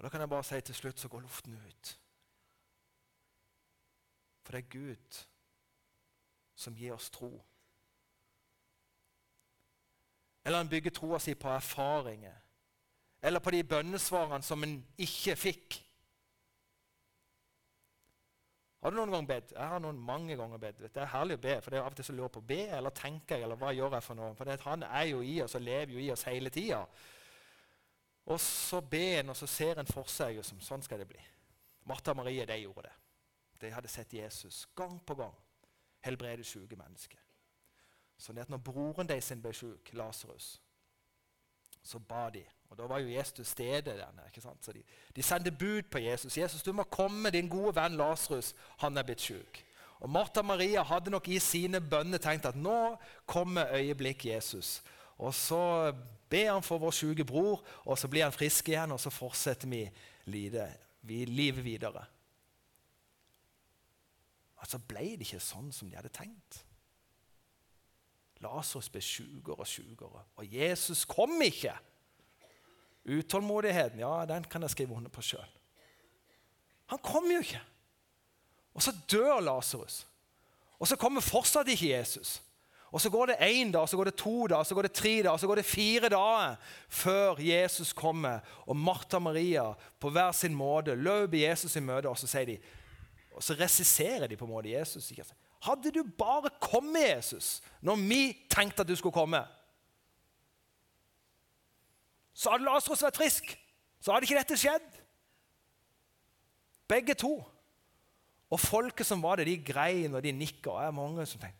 Og 0.00 0.04
da 0.04 0.08
kan 0.08 0.20
jeg 0.20 0.28
bare 0.32 0.44
si 0.48 0.60
til 0.64 0.74
slutt 0.74 1.00
så 1.00 1.08
går 1.12 1.20
luften 1.20 1.52
ut. 1.52 1.88
For 4.42 4.56
det 4.56 4.62
er 4.62 4.70
Gud 4.72 5.18
som 6.56 6.76
gir 6.76 6.94
oss 6.94 7.10
tro. 7.12 7.28
Eller 10.44 10.64
en 10.64 10.72
bygger 10.72 10.96
troa 10.96 11.20
si 11.20 11.34
på 11.36 11.52
erfaringer. 11.52 12.38
Eller 13.20 13.44
på 13.44 13.52
de 13.52 13.60
bønnesvarene 13.64 14.42
som 14.42 14.64
en 14.64 14.78
ikke 14.96 15.36
fikk. 15.36 15.78
Har 18.80 18.90
du 18.90 18.96
noen 18.96 19.12
gang 19.12 19.28
bedt? 19.28 19.52
Jeg 19.52 19.68
har 19.68 19.84
noen 19.84 20.00
mange 20.00 20.32
ganger 20.40 20.64
bedt. 20.64 20.80
Det 20.80 20.96
er 20.96 21.12
herlig 21.12 21.36
å 21.36 21.44
be, 21.44 21.60
for 21.60 21.68
det 21.68 21.82
er 21.82 21.84
av 21.84 21.92
og 21.92 22.00
til 22.00 22.08
så 22.08 22.16
lurer 22.16 22.32
på 22.32 22.46
be, 22.48 22.62
eller 22.72 22.96
tenker 22.96 23.36
jeg, 23.36 23.44
eller 23.44 23.60
hva 23.60 23.76
gjør 23.76 23.98
jeg 23.98 24.08
for 24.08 24.16
noe? 24.16 24.32
For 24.38 24.48
det, 24.48 24.62
Han 24.64 24.88
er 24.88 25.10
jo 25.12 25.20
i 25.20 25.42
oss 25.44 25.60
og 25.60 25.68
lever 25.68 25.92
jo 25.92 26.00
i 26.00 26.12
oss 26.16 26.24
hele 26.24 26.48
tida. 26.48 26.86
Og 28.26 28.40
så 28.40 28.80
ber 28.80 29.20
en, 29.20 29.28
og 29.32 29.36
så 29.36 29.46
ser 29.46 29.80
en 29.80 29.88
for 29.88 30.08
seg 30.10 30.42
som 30.44 30.60
sånn 30.60 30.82
skal 30.82 31.00
det 31.02 31.08
bli. 31.08 31.20
Martha 31.88 32.12
og 32.12 32.20
Marie 32.20 32.46
de 32.46 32.58
gjorde 32.60 32.88
det. 32.88 32.96
De 33.60 33.70
hadde 33.72 33.88
sett 33.88 34.12
Jesus 34.14 34.66
gang 34.76 35.00
på 35.06 35.14
gang 35.14 35.34
helbrede 36.00 36.44
syke 36.44 36.76
mennesker. 36.76 37.18
Så 38.18 38.32
det 38.32 38.40
at 38.40 38.50
når 38.52 38.60
broren 38.64 39.08
deres 39.08 39.32
ble 39.42 39.52
syk, 39.56 39.92
Lasarus, 39.92 40.60
så 41.82 41.98
ba 41.98 42.28
de. 42.30 42.44
Og 42.68 42.78
Da 42.78 42.86
var 42.86 42.98
jo 42.98 43.08
Jesus 43.08 43.32
til 43.32 43.46
stedet 43.46 43.96
der. 43.96 44.26
ikke 44.26 44.40
sant? 44.40 44.64
Så 44.64 44.72
de, 44.72 44.82
de, 45.16 45.22
sendte 45.22 45.50
bud 45.50 45.82
på 45.90 45.98
Jesus. 45.98 46.38
'Jesus, 46.38 46.62
du 46.62 46.72
må 46.72 46.82
komme, 46.82 47.30
din 47.30 47.48
gode 47.48 47.76
venn 47.76 47.96
Lasarus. 47.96 48.54
Han 48.78 48.98
er 48.98 49.02
blitt 49.02 49.20
syk.' 49.20 49.64
Og 50.00 50.10
Martha 50.10 50.42
Maria 50.42 50.82
hadde 50.82 51.10
nok 51.10 51.28
i 51.28 51.38
sine 51.38 51.80
bønner 51.80 52.18
tenkt 52.18 52.46
at 52.46 52.56
nå 52.56 52.96
kommer 53.26 53.74
øyeblikk 53.74 54.26
Jesus. 54.26 54.82
Og 55.18 55.34
så 55.34 55.92
ber 56.30 56.52
han 56.52 56.64
for 56.64 56.80
vår 56.82 56.94
syke 56.94 57.26
bror, 57.26 57.60
og 57.84 57.98
så 57.98 58.08
blir 58.08 58.24
han 58.26 58.34
frisk 58.34 58.70
igjen, 58.70 58.94
og 58.94 59.00
så 59.02 59.10
fortsetter 59.10 59.70
vi 59.70 59.84
vi 61.02 61.24
livet 61.24 61.64
videre. 61.64 62.04
Altså 64.60 64.78
ble 64.84 65.14
det 65.16 65.24
ikke 65.24 65.40
sånn 65.40 65.70
som 65.72 65.88
de 65.88 65.96
hadde 65.96 66.12
tenkt. 66.12 66.60
Lasers 68.44 68.88
ble 68.92 69.00
sjukere 69.04 69.64
og 69.64 69.68
sjukere, 69.68 70.24
og 70.36 70.44
Jesus 70.54 71.06
kom 71.08 71.40
ikke. 71.44 71.74
Utålmodigheten 73.10 74.02
ja, 74.02 74.12
den 74.28 74.44
kan 74.44 74.62
jeg 74.64 74.74
skrive 74.74 74.96
under 74.96 75.12
på 75.12 75.24
sjøl. 75.24 75.56
Han 76.92 77.00
kom 77.04 77.28
jo 77.30 77.40
ikke. 77.40 77.62
Og 78.76 78.84
så 78.84 78.92
dør 79.10 79.40
Lasarus. 79.40 80.02
Og 80.80 80.88
så 80.88 80.96
kommer 81.00 81.24
fortsatt 81.24 81.68
ikke 81.72 81.92
Jesus. 81.94 82.38
Og 82.90 83.00
Så 83.00 83.10
går 83.10 83.26
det 83.26 83.36
én 83.40 83.70
dag, 83.72 83.88
så 83.88 83.96
går 83.96 84.04
det 84.04 84.14
to 84.14 84.46
dager, 84.46 84.62
så 84.62 84.74
går 84.74 84.82
det 84.82 84.92
tre 84.92 85.22
dager, 85.22 85.36
så 85.36 85.46
går 85.46 85.54
det 85.54 85.64
fire 85.64 86.08
dager 86.08 86.56
før 86.88 87.40
Jesus 87.40 87.92
kommer. 87.92 88.40
Og 88.66 88.76
Martha 88.76 89.16
og 89.16 89.22
Maria 89.22 89.72
på 90.00 90.10
hver 90.10 90.32
sin 90.32 90.54
måte 90.54 90.94
løper 90.94 91.38
Jesus 91.38 91.76
i 91.76 91.80
møte, 91.80 92.08
og 92.08 92.18
så 92.18 92.26
sier 92.26 92.44
de, 92.44 92.58
og 93.32 93.42
så 93.42 93.54
regisserer 93.54 94.26
de 94.26 94.36
på 94.36 94.44
en 94.44 94.50
måte 94.50 94.72
Jesus. 94.72 95.12
Hadde 95.62 95.92
du 95.92 96.02
bare 96.18 96.50
kommet, 96.60 97.08
Jesus, 97.16 97.62
når 97.80 97.96
vi 97.96 98.36
tenkte 98.50 98.82
at 98.82 98.88
du 98.88 98.96
skulle 98.96 99.14
komme, 99.14 99.44
så 102.34 102.50
hadde 102.50 102.64
Lasarus 102.64 103.02
vært 103.04 103.20
frisk. 103.20 103.54
Så 104.00 104.12
hadde 104.12 104.24
ikke 104.24 104.38
dette 104.38 104.56
skjedd. 104.56 104.86
Begge 106.88 107.14
to. 107.14 107.34
Og 108.50 108.60
folket 108.60 109.06
som 109.06 109.22
var 109.22 109.36
det, 109.36 109.46
de 109.46 109.58
grein 109.72 110.14
og 110.14 110.24
de 110.24 110.32
nikka. 110.32 110.70
Og 110.70 110.80
det 110.80 110.86
er 110.88 110.96
mange 110.96 111.26
som 111.28 111.42
tenker 111.42 111.59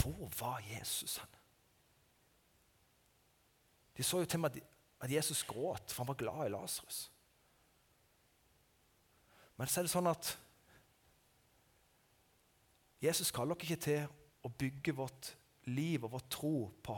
Hvor 0.00 0.30
var 0.40 0.62
Jesus? 0.70 1.16
han? 1.16 1.28
De 3.96 4.02
så 4.02 4.18
jo 4.22 4.24
til 4.24 4.38
og 4.38 4.46
med 4.46 4.60
at 5.00 5.12
Jesus 5.12 5.42
gråt, 5.44 5.90
for 5.90 6.02
han 6.02 6.08
var 6.08 6.14
glad 6.14 6.46
i 6.46 6.52
Lasarus. 6.52 7.10
Men 9.56 9.68
så 9.68 9.80
er 9.80 9.84
det 9.84 9.92
sånn 9.92 10.08
at 10.08 10.30
Jesus 13.04 13.32
kaller 13.32 13.56
dere 13.56 13.68
ikke 13.68 13.84
til 13.84 14.44
å 14.44 14.52
bygge 14.62 14.94
vårt 14.96 15.34
liv 15.68 16.04
og 16.04 16.14
vår 16.14 16.24
tro 16.32 16.54
på 16.84 16.96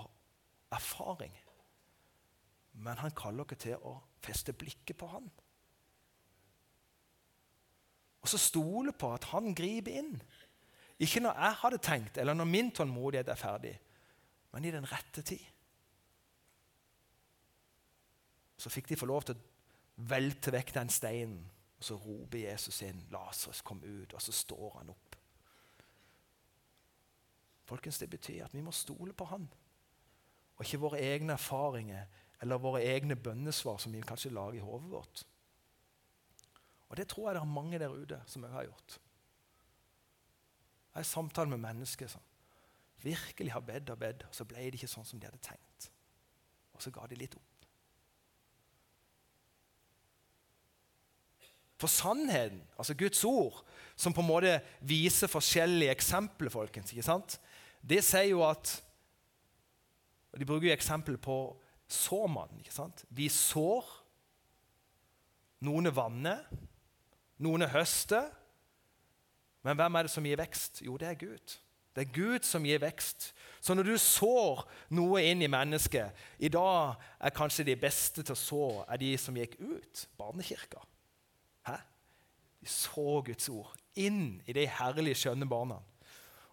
erfaring. 0.75 1.35
Men 2.73 2.99
han 3.03 3.15
kaller 3.19 3.47
dere 3.51 3.63
til 3.67 3.87
å 3.87 3.97
feste 4.23 4.55
blikket 4.55 4.99
på 4.99 5.11
han. 5.11 5.27
Og 8.23 8.31
så 8.31 8.39
stole 8.39 8.95
på 8.95 9.11
at 9.15 9.27
han 9.33 9.51
griper 9.59 9.99
inn. 9.99 10.15
Ikke 11.03 11.23
når 11.23 11.39
jeg 11.39 11.59
hadde 11.63 11.79
tenkt, 11.83 12.19
eller 12.19 12.37
når 12.37 12.47
min 12.47 12.71
tålmodighet 12.71 13.29
er 13.29 13.39
ferdig, 13.39 13.73
men 14.53 14.65
i 14.65 14.71
den 14.71 14.87
rette 14.87 15.23
tid. 15.27 15.43
Så 18.57 18.71
fikk 18.71 18.93
de 18.93 18.99
få 19.01 19.09
lov 19.11 19.25
til 19.27 19.35
å 19.35 20.07
velte 20.13 20.53
vekk 20.55 20.75
den 20.77 20.93
steinen, 20.93 21.41
og 21.79 21.87
så 21.87 21.97
roper 21.99 22.45
Jesus 22.45 22.79
inn. 22.87 23.01
Lasarus, 23.11 23.65
kom 23.67 23.81
ut. 23.83 24.15
Og 24.15 24.23
så 24.23 24.33
står 24.33 24.77
han 24.79 24.93
opp. 24.95 25.17
Folkens, 27.67 27.99
Det 27.99 28.11
betyr 28.11 28.45
at 28.45 28.55
vi 28.55 28.63
må 28.63 28.71
stole 28.71 29.13
på 29.13 29.25
han, 29.25 29.49
og 30.57 30.65
ikke 30.65 30.83
våre 30.83 31.01
egne 31.01 31.35
erfaringer 31.35 32.07
eller 32.43 32.59
våre 32.63 32.83
egne 32.85 33.17
bønnesvar 33.17 33.79
som 33.79 33.93
vi 33.95 34.03
kanskje 34.03 34.35
lager 34.35 34.61
i 34.61 34.63
hodet 34.63 34.91
vårt. 34.91 35.25
Og 36.89 36.97
Det 36.97 37.09
tror 37.09 37.29
jeg 37.29 37.35
det 37.35 37.43
er 37.43 37.55
mange 37.59 37.79
der 37.79 37.95
ute 37.95 38.21
som 38.27 38.45
òg 38.45 38.53
har 38.53 38.69
gjort. 38.69 38.99
Jeg 40.95 41.09
samtale 41.09 41.51
med 41.51 41.63
mennesker 41.63 42.11
som 42.11 42.21
virkelig 43.03 43.53
har 43.53 43.65
bedt 43.67 43.91
og 43.91 43.99
bedt, 43.99 44.27
og 44.29 44.35
så 44.37 44.45
ble 44.47 44.67
det 44.67 44.79
ikke 44.79 44.91
sånn 44.91 45.07
som 45.09 45.21
de 45.21 45.27
hadde 45.27 45.41
tenkt. 45.43 45.89
Og 46.77 46.85
så 46.85 46.93
ga 46.95 47.07
de 47.11 47.19
litt 47.19 47.35
opp. 47.39 47.49
For 51.83 51.91
sannheten, 51.91 52.61
altså 52.79 52.95
Guds 52.95 53.25
ord, 53.27 53.65
som 53.99 54.15
på 54.15 54.23
en 54.23 54.29
måte 54.29 54.53
viser 54.87 55.31
forskjellige 55.31 55.91
eksempler, 55.97 56.53
folkens, 56.53 56.93
ikke 56.95 57.07
sant? 57.09 57.41
det 57.83 57.99
sier 58.07 58.31
jo 58.31 58.45
at 58.47 58.77
og 60.33 60.39
De 60.41 60.47
bruker 60.49 60.71
jo 60.71 60.73
eksempel 60.73 61.19
på 61.21 61.35
såmannen. 61.93 62.63
ikke 62.63 62.73
sant? 62.73 63.05
Vi 63.11 63.27
sår. 63.29 63.85
Noen 65.61 65.91
er 65.91 65.93
vannet, 65.93 66.47
noen 67.37 67.67
er 67.67 67.75
høster. 67.75 68.31
Men 69.63 69.79
hvem 69.79 69.95
er 69.99 70.07
det 70.07 70.13
som 70.13 70.27
gir 70.27 70.41
vekst? 70.41 70.83
Jo, 70.85 70.97
det 70.99 71.09
er 71.09 71.21
Gud. 71.21 71.59
Det 71.93 72.07
er 72.07 72.15
Gud 72.15 72.47
som 72.49 72.65
gir 72.65 72.81
vekst. 72.81 73.31
Så 73.61 73.77
når 73.77 73.91
du 73.91 73.97
sår 74.01 74.65
noe 74.97 75.21
inn 75.29 75.45
i 75.45 75.51
mennesket 75.51 76.17
I 76.41 76.49
dag 76.53 76.97
er 77.21 77.35
kanskje 77.37 77.67
de 77.69 77.77
beste 77.77 78.25
til 78.25 78.35
å 78.35 78.39
så 78.39 78.65
er 78.87 79.03
de 79.03 79.13
som 79.21 79.37
gikk 79.37 79.59
ut 79.61 80.07
barnekirka. 80.19 80.81
Hæ? 81.69 81.77
De 82.63 82.71
så 82.71 83.21
Guds 83.27 83.49
ord 83.53 83.77
inn 83.99 84.41
i 84.49 84.55
de 84.57 84.65
herlige, 84.65 85.19
skjønne 85.21 85.49
barna. 85.49 85.77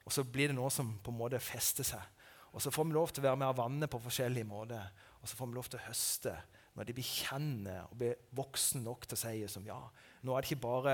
Og 0.03 0.11
så 0.11 0.25
blir 0.27 0.51
det 0.51 0.57
noe 0.57 0.71
som 0.73 0.91
på 1.03 1.13
en 1.13 1.19
måte 1.21 1.39
fester 1.39 1.87
seg. 1.87 2.03
Og 2.51 2.63
så 2.63 2.73
får 2.73 2.87
vi 2.89 2.97
lov 2.97 3.13
til 3.13 3.23
å 3.23 3.29
være 3.29 3.39
med 3.39 3.51
og 3.51 3.59
vanne 3.61 3.87
på 3.87 4.01
forskjellige 4.01 4.49
måter. 4.49 4.89
Og 5.21 5.29
så 5.29 5.37
får 5.37 5.49
vi 5.49 5.55
lov 5.59 5.69
til 5.69 5.79
å 5.79 5.87
høste 5.87 6.35
når 6.77 6.87
de 6.87 6.95
blir 6.95 7.07
kjenne 7.07 7.75
og 7.89 7.95
blir 7.99 8.19
voksne 8.37 8.81
nok 8.85 9.07
til 9.07 9.17
å 9.17 9.19
si 9.19 9.47
som 9.51 9.65
ja, 9.67 9.79
nå 10.23 10.35
er 10.35 10.45
det 10.45 10.51
ikke 10.51 10.63
bare 10.63 10.93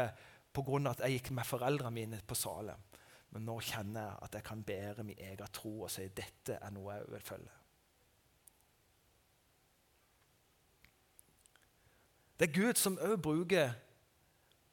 pga. 0.56 0.80
at 0.90 1.04
jeg 1.04 1.20
gikk 1.20 1.32
med 1.36 1.48
foreldrene 1.48 1.92
mine 1.94 2.22
på 2.28 2.36
Salem, 2.36 2.82
men 3.32 3.46
nå 3.46 3.60
kjenner 3.60 4.08
jeg 4.08 4.18
at 4.22 4.36
jeg 4.40 4.44
kan 4.48 4.64
bære 4.64 5.04
min 5.04 5.20
egen 5.20 5.54
tro 5.54 5.82
og 5.84 5.92
si 5.92 6.08
dette 6.08 6.58
er 6.62 6.74
noe 6.74 6.96
jeg 6.96 7.12
vil 7.12 7.30
følge. 7.30 7.56
Det 12.40 12.50
er 12.50 12.56
Gud 12.56 12.80
som 12.80 12.98
òg 13.00 13.22
bruker 13.24 13.76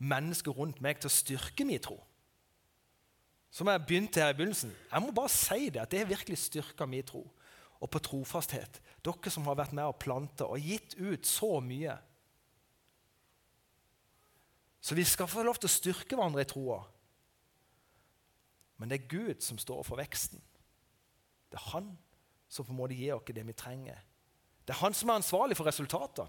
mennesker 0.02 0.54
rundt 0.54 0.80
meg 0.82 0.98
til 0.98 1.10
å 1.10 1.14
styrke 1.14 1.66
min 1.66 1.82
tro. 1.82 2.00
Som 3.52 3.68
jeg 3.68 3.84
begynte 3.86 4.22
her 4.22 4.32
i 4.32 4.36
begynnelsen. 4.36 4.72
Jeg 4.72 5.04
må 5.04 5.12
bare 5.14 5.30
si 5.30 5.68
det, 5.68 5.82
at 5.82 5.90
det 5.92 6.00
har 6.00 6.10
virkelig 6.10 6.38
styrka 6.40 6.86
min 6.88 7.04
tro. 7.06 7.22
Og 7.82 7.90
på 7.90 8.00
trofasthet. 8.02 8.80
Dere 9.04 9.30
som 9.30 9.46
har 9.50 9.58
vært 9.58 9.74
med 9.76 9.84
og 9.84 9.98
planta 10.00 10.46
og 10.48 10.62
gitt 10.62 10.96
ut 10.98 11.26
så 11.28 11.58
mye. 11.60 11.98
Så 14.82 14.96
vi 14.98 15.04
skal 15.06 15.30
få 15.30 15.44
lov 15.46 15.60
til 15.62 15.70
å 15.70 15.72
styrke 15.72 16.18
hverandre 16.18 16.42
i 16.42 16.48
troa. 16.50 16.80
Men 18.80 18.90
det 18.90 18.98
er 18.98 19.10
Gud 19.12 19.44
som 19.44 19.60
står 19.62 19.84
for 19.86 20.00
veksten. 20.00 20.42
Det 21.52 21.60
er 21.60 21.70
Han 21.70 21.92
som 22.52 22.66
på 22.66 22.74
en 22.74 22.80
måte 22.82 22.96
gir 22.98 23.14
oss 23.14 23.30
det 23.32 23.46
vi 23.46 23.54
trenger. 23.56 24.00
Det 24.66 24.74
er 24.74 24.82
han 24.82 24.94
som 24.94 25.08
er 25.08 25.20
ansvarlig 25.20 25.56
for 25.56 25.66
resultatene. 25.66 26.28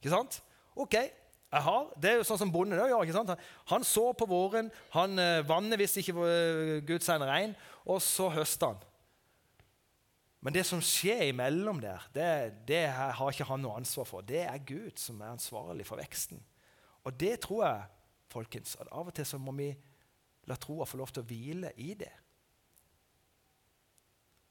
Ikke 0.00 0.10
sant? 0.12 0.40
Ok, 0.74 0.96
jeg 0.96 1.62
har, 1.66 1.88
Det 2.00 2.10
er 2.10 2.16
jo 2.18 2.26
sånn 2.26 2.38
som 2.38 2.52
bonden 2.52 2.78
gjør. 2.78 3.02
ikke 3.04 3.14
sant? 3.14 3.32
Han 3.70 3.84
så 3.84 4.12
på 4.12 4.26
våren, 4.26 4.70
han 4.94 5.18
eh, 5.18 5.46
vanner 5.46 5.80
hvis 5.80 5.98
ikke 6.00 6.14
eh, 6.26 6.76
Gud 6.86 7.02
sender 7.04 7.30
regn, 7.30 7.54
og 7.86 8.00
så 8.02 8.28
høster 8.30 8.72
han. 8.72 8.84
Men 10.40 10.54
det 10.56 10.64
som 10.66 10.80
skjer 10.80 11.26
imellom 11.28 11.82
der, 11.82 12.06
det, 12.14 12.28
det 12.68 12.84
har 12.88 13.30
ikke 13.30 13.48
han 13.50 13.60
noe 13.60 13.76
ansvar 13.76 14.06
for. 14.08 14.24
Det 14.24 14.44
er 14.46 14.62
Gud 14.64 14.96
som 14.98 15.20
er 15.20 15.34
ansvarlig 15.34 15.84
for 15.86 16.00
veksten. 16.00 16.40
Og 17.04 17.16
det 17.20 17.38
tror 17.44 17.64
jeg 17.64 17.84
folkens, 18.30 18.76
at 18.80 18.90
av 18.92 19.10
og 19.10 19.14
til 19.16 19.26
så 19.26 19.40
må 19.42 19.54
vi 19.56 19.70
la 20.50 20.56
troa 20.60 20.86
få 20.88 21.00
lov 21.00 21.12
til 21.14 21.22
å 21.22 21.28
hvile 21.28 21.72
i 21.82 21.94
det. 21.98 22.12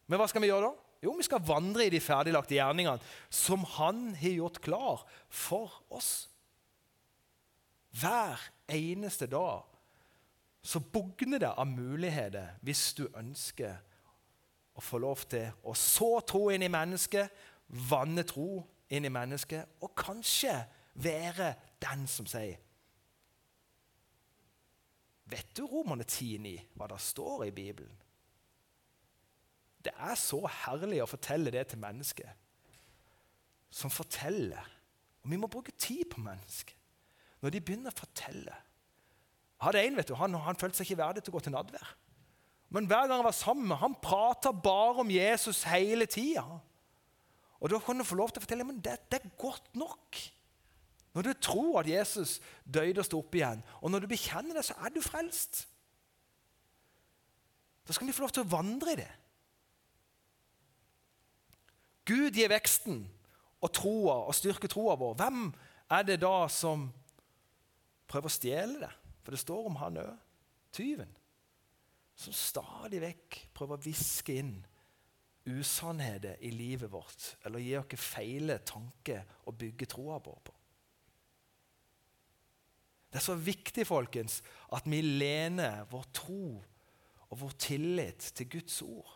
Men 0.09 0.19
hva 0.19 0.27
skal 0.29 0.43
vi 0.43 0.49
gjøre 0.49 0.69
da? 0.71 0.85
Jo, 1.03 1.13
vi 1.15 1.23
skal 1.23 1.43
vandre 1.47 1.85
i 1.85 1.91
de 1.93 2.01
ferdiglagte 2.03 2.57
gjerningene 2.57 2.99
som 3.31 3.63
Han 3.77 4.09
har 4.19 4.35
gjort 4.35 4.59
klar 4.63 5.03
for 5.31 5.77
oss. 5.95 6.27
Hver 7.95 8.41
eneste 8.67 9.29
dag 9.31 9.63
så 10.61 10.81
bugner 10.83 11.39
det 11.39 11.53
av 11.55 11.69
muligheter 11.69 12.57
hvis 12.65 12.89
du 12.97 13.05
ønsker 13.15 13.77
å 14.75 14.83
få 14.83 14.99
lov 15.01 15.23
til 15.31 15.47
å 15.63 15.73
så 15.77 16.19
tro 16.27 16.49
inn 16.53 16.65
i 16.65 16.71
mennesket, 16.71 17.31
vanne 17.89 18.25
tro 18.27 18.59
inn 18.91 19.07
i 19.07 19.13
mennesket, 19.13 19.79
og 19.83 19.93
kanskje 19.97 20.53
være 20.99 21.53
den 21.83 22.07
som 22.07 22.27
sier 22.29 22.59
Vet 25.29 25.51
du 25.53 25.61
Romerne 25.69 26.07
10,9, 26.09 26.55
hva 26.73 26.87
det 26.89 26.97
står 27.05 27.43
i 27.45 27.53
Bibelen? 27.53 27.91
Det 29.85 29.93
er 29.93 30.15
så 30.17 30.39
herlig 30.65 31.03
å 31.03 31.09
fortelle 31.09 31.53
det 31.53 31.67
til 31.69 31.81
mennesker 31.83 32.31
som 33.69 33.93
forteller. 33.93 34.65
Og 35.21 35.29
vi 35.29 35.37
må 35.37 35.47
bruke 35.51 35.75
tid 35.77 36.07
på 36.09 36.23
mennesker 36.23 36.73
når 37.39 37.53
de 37.53 37.61
begynner 37.61 37.93
å 37.93 37.99
fortelle. 37.99 38.55
Jeg 39.59 39.67
hadde 39.67 39.83
en, 39.85 39.99
vet 39.99 40.09
du, 40.09 40.15
han, 40.17 40.35
han 40.43 40.57
følte 40.59 40.79
seg 40.79 40.89
ikke 40.89 41.03
verdig 41.03 41.23
til 41.23 41.31
å 41.31 41.37
gå 41.37 41.43
til 41.45 41.53
nadvær. 41.53 41.93
Men 42.73 42.89
hver 42.89 43.07
gang 43.07 43.19
han 43.19 43.27
var 43.29 43.37
sammen 43.37 43.69
med 43.69 43.79
han 43.81 43.95
prata 44.01 44.51
bare 44.53 45.03
om 45.03 45.13
Jesus 45.13 45.61
hele 45.69 46.09
tida. 46.09 46.43
Og 47.59 47.71
da 47.71 47.79
kunne 47.83 48.03
han 48.03 48.09
få 48.09 48.17
lov 48.19 48.33
til 48.33 48.41
å 48.41 48.45
fortelle 48.45 48.67
men 48.67 48.81
det, 48.83 48.97
det 49.11 49.21
er 49.21 49.31
godt 49.39 49.71
nok. 49.77 50.19
Når 51.13 51.25
du 51.25 51.33
tror 51.41 51.79
at 51.81 51.89
Jesus 51.89 52.37
døde 52.65 53.01
og 53.01 53.07
sto 53.07 53.19
opp 53.23 53.35
igjen, 53.35 53.63
og 53.81 53.91
når 53.91 54.03
du 54.03 54.11
bekjenner 54.11 54.59
det, 54.59 54.65
så 54.67 54.75
er 54.77 54.93
du 54.93 55.01
frelst. 55.01 55.63
Da 57.87 57.95
skal 57.95 58.07
vi 58.07 58.13
få 58.13 58.27
lov 58.27 58.33
til 58.35 58.45
å 58.45 58.51
vandre 58.51 58.93
i 58.93 58.99
det. 58.99 59.09
Gud 62.09 62.37
gir 62.37 62.51
veksten 62.51 63.03
og 63.59 63.73
troa 63.75 64.21
og 64.29 64.37
styrker 64.37 64.71
troa 64.71 64.95
vår. 64.97 65.17
Hvem 65.17 65.47
er 65.97 66.05
det 66.05 66.19
da 66.21 66.47
som 66.53 66.87
prøver 68.09 68.29
å 68.29 68.33
stjele 68.33 68.81
det? 68.85 68.91
For 69.25 69.33
det 69.33 69.41
står 69.41 69.69
om 69.69 69.79
han 69.81 70.01
òg. 70.01 70.13
Tyven 70.73 71.09
som 72.19 72.35
stadig 72.35 72.99
vekk 73.01 73.37
prøver 73.55 73.79
å 73.79 73.83
viske 73.83 74.35
inn 74.41 74.57
usannheter 75.49 76.37
i 76.45 76.51
livet 76.51 76.91
vårt, 76.91 77.35
eller 77.47 77.63
gi 77.63 77.77
oss 77.79 78.03
feile 78.03 78.59
tanker 78.67 79.23
å 79.47 79.53
bygge 79.55 79.87
troa 79.89 80.19
på. 80.21 80.35
Det 83.09 83.17
er 83.17 83.25
så 83.25 83.35
viktig 83.35 83.87
folkens, 83.87 84.41
at 84.73 84.85
vi 84.85 85.01
lener 85.01 85.85
vår 85.89 86.05
tro 86.13 86.43
og 87.29 87.41
vår 87.41 87.55
tillit 87.61 88.31
til 88.35 88.49
Guds 88.49 88.81
ord. 88.81 89.15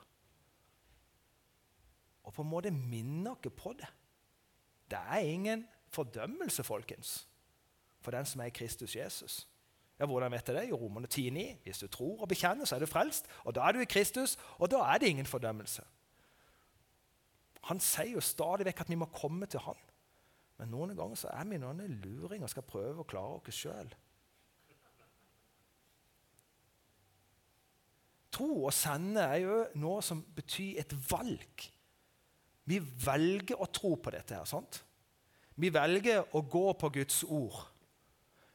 Og 2.23 2.33
på 2.33 2.41
en 2.41 2.49
måte 2.49 2.71
minner 2.71 3.35
oss 3.35 3.53
på 3.57 3.73
det. 3.77 3.89
Det 4.89 4.99
er 4.99 5.17
ingen 5.17 5.67
fordømmelse, 5.93 6.63
folkens, 6.63 7.27
for 8.01 8.11
den 8.11 8.25
som 8.25 8.41
er 8.41 8.49
Kristus 8.49 8.95
Jesus. 8.95 9.47
Ja, 9.99 10.05
Hvordan 10.05 10.31
vet 10.31 10.47
jeg 10.47 10.55
det? 10.55 10.69
I 10.69 10.73
Romerne 10.73 11.07
10,9. 11.07 11.57
Hvis 11.63 11.79
du 11.79 11.87
tror 11.87 12.21
og 12.21 12.27
bekjenner, 12.27 12.65
så 12.65 12.75
er 12.75 12.79
du 12.79 12.89
frelst. 12.89 13.27
Og 13.43 13.55
da 13.55 13.61
er 13.61 13.71
du 13.71 13.79
i 13.79 13.89
Kristus, 13.89 14.37
og 14.57 14.71
da 14.71 14.81
er 14.93 14.97
det 14.97 15.07
ingen 15.07 15.25
fordømmelse. 15.25 15.83
Han 17.69 17.79
sier 17.79 18.17
jo 18.17 18.23
stadig 18.23 18.65
vekk 18.67 18.81
at 18.83 18.89
vi 18.89 18.97
må 18.99 19.07
komme 19.13 19.47
til 19.47 19.61
han. 19.63 19.77
Men 20.61 20.71
noen 20.71 20.95
ganger 20.97 21.19
så 21.19 21.31
er 21.33 21.47
vi 21.49 21.59
noen 21.61 21.81
luringer 22.03 22.47
og 22.47 22.53
skal 22.53 22.65
prøve 22.67 23.03
å 23.03 23.09
klare 23.09 23.39
oss 23.39 23.61
sjøl. 23.63 23.93
Tro 28.33 28.49
og 28.65 28.73
sende 28.73 29.21
er 29.29 29.43
jo 29.43 29.57
noe 29.77 30.01
som 30.05 30.23
betyr 30.33 30.81
et 30.81 30.95
valg. 31.09 31.67
Vi 32.65 32.79
velger 32.79 33.59
å 33.61 33.67
tro 33.69 33.93
på 33.99 34.13
dette. 34.13 34.39
her, 34.39 34.47
sant? 34.49 34.81
Vi 35.55 35.69
velger 35.69 36.23
å 36.33 36.41
gå 36.41 36.65
på 36.79 36.89
Guds 36.95 37.21
ord. 37.23 37.59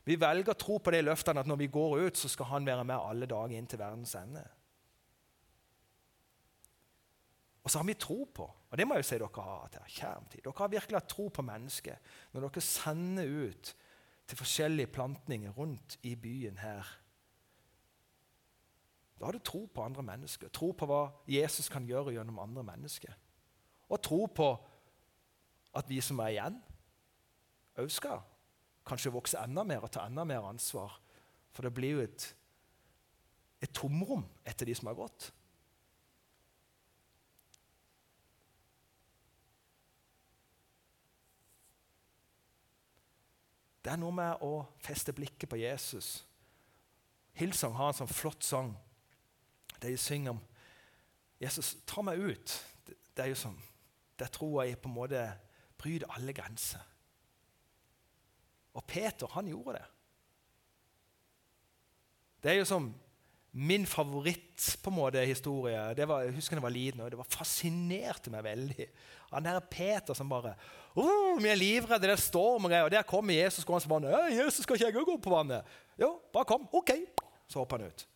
Vi 0.09 0.17
velger 0.17 0.55
å 0.55 0.59
tro 0.59 0.79
på 0.81 0.91
de 0.95 1.03
løftene 1.05 1.45
at 1.45 1.47
når 1.47 1.61
vi 1.61 1.71
går 1.71 1.99
ut, 2.07 2.17
så 2.17 2.31
skal 2.33 2.49
han 2.55 2.67
være 2.67 2.87
med 2.89 2.97
alle 2.97 3.29
dager 3.29 3.55
inn 3.55 3.67
til 3.69 3.79
verdens 3.79 4.15
ende. 4.19 4.43
Og 7.63 7.71
så 7.71 7.83
har 7.83 7.87
vi 7.87 7.99
tro 8.01 8.23
på, 8.25 8.49
og 8.69 8.77
det 8.79 8.85
må 8.85 8.97
jeg 8.97 9.05
jo 9.05 9.09
si 9.09 9.19
dere 9.19 9.45
har 9.45 9.61
hatt 9.65 9.77
her, 9.79 9.93
kjermtid. 9.97 10.43
Dere 10.45 10.61
har 10.61 10.73
virkelig 10.73 10.99
hatt 10.99 11.09
tro 11.09 11.29
på 11.33 11.45
mennesket 11.45 12.11
når 12.35 12.47
dere 12.47 12.65
sender 12.65 13.31
ut 13.49 13.71
til 14.29 14.41
forskjellige 14.41 14.93
plantninger 14.93 15.55
rundt 15.57 15.97
i 16.05 16.13
byen 16.21 16.59
her. 16.61 16.89
Da 19.19 19.27
har 19.27 19.35
du 19.35 19.43
tro 19.43 19.65
på 19.67 19.83
andre 19.83 20.05
mennesker, 20.05 20.53
tro 20.53 20.71
på 20.77 20.87
hva 20.87 21.09
Jesus 21.27 21.71
kan 21.73 21.87
gjøre 21.89 22.13
gjennom 22.15 22.39
andre 22.43 22.63
mennesker. 22.63 23.17
Og 23.89 24.03
tro 24.05 24.27
på 24.27 24.51
at 25.79 25.89
vi 25.89 25.99
som 26.05 26.21
er 26.23 26.35
igjen, 26.35 26.61
òg 27.79 27.89
skal 27.93 28.21
kanskje 28.89 29.13
vokse 29.13 29.41
enda 29.41 29.65
mer 29.67 29.85
og 29.85 29.93
ta 29.93 30.05
enda 30.07 30.25
mer 30.29 30.47
ansvar. 30.49 31.01
For 31.57 31.65
det 31.65 31.73
blir 31.75 31.97
jo 31.97 32.05
et, 32.05 32.29
et 33.65 33.73
tomrom 33.75 34.27
etter 34.47 34.69
de 34.69 34.77
som 34.77 34.93
har 34.93 34.99
gått. 34.99 35.33
Det 43.89 43.95
er 43.95 44.01
noe 44.03 44.13
med 44.13 44.43
å 44.45 44.67
feste 44.85 45.15
blikket 45.17 45.49
på 45.49 45.57
Jesus. 45.57 46.27
Hillsong 47.41 47.73
har 47.73 47.89
en 47.89 47.97
sånn 47.97 48.11
flott 48.13 48.45
sang 48.45 48.75
der 49.79 49.95
de 49.95 49.97
synger 49.97 50.35
om 50.35 50.43
Jesus, 51.41 51.71
ta 51.89 52.05
meg 52.05 52.21
ut. 52.21 52.53
Det, 52.85 52.99
er 53.25 53.31
jo 53.31 53.39
sånn, 53.41 53.57
Der 54.21 54.29
tror 54.29 54.59
jeg 54.61 54.77
på 54.83 54.91
en 54.91 54.97
måte 54.99 55.23
bryter 55.81 56.13
alle 56.19 56.35
grenser. 56.37 56.85
Og 58.77 58.85
Peter, 58.85 59.31
han 59.33 59.49
gjorde 59.49 59.79
det. 59.79 59.87
Det 62.45 62.53
er 62.53 62.61
jo 62.61 62.69
som 62.69 62.93
min 63.57 63.89
favoritt 63.89 64.69
på 64.85 64.93
en 64.93 64.99
måte 64.99 65.25
historie. 65.25 65.81
Var, 65.97 66.27
jeg 66.27 66.37
husker 66.37 66.59
da 66.59 66.61
jeg 66.61 66.69
var 66.69 66.77
liten, 66.77 67.01
og 67.07 67.09
det 67.09 67.23
var 67.23 67.37
fascinerte 67.39 68.37
meg 68.37 68.45
veldig. 68.45 68.91
Han 69.33 69.45
der 69.45 69.61
Peter 69.61 70.15
som 70.15 70.29
bare 70.29 70.55
oh, 70.97 71.43
'Vi 71.43 71.49
er 71.49 71.55
livredde, 71.55 72.07
det 72.07 72.11
er 72.11 72.17
storm 72.17 72.65
og 72.65 72.71
greier.' 72.71 72.85
Og 72.85 72.91
der 72.91 73.03
kommer 73.03 73.35
Jesus 73.35 73.65
gående 73.65 73.89
på 73.89 73.95
vannet. 73.95 74.33
'Jesus, 74.33 74.63
skal 74.63 74.77
ikke 74.77 74.87
jeg 74.87 74.95
gå 74.95 75.17
på 75.17 75.31
vannet?' 75.31 75.65
'Jo, 75.99 76.21
bare 76.33 76.45
kom.' 76.45 76.69
'Ok.' 76.73 77.07
Så 77.49 77.59
hopper 77.59 77.79
han 77.79 77.87
ut. 77.87 78.09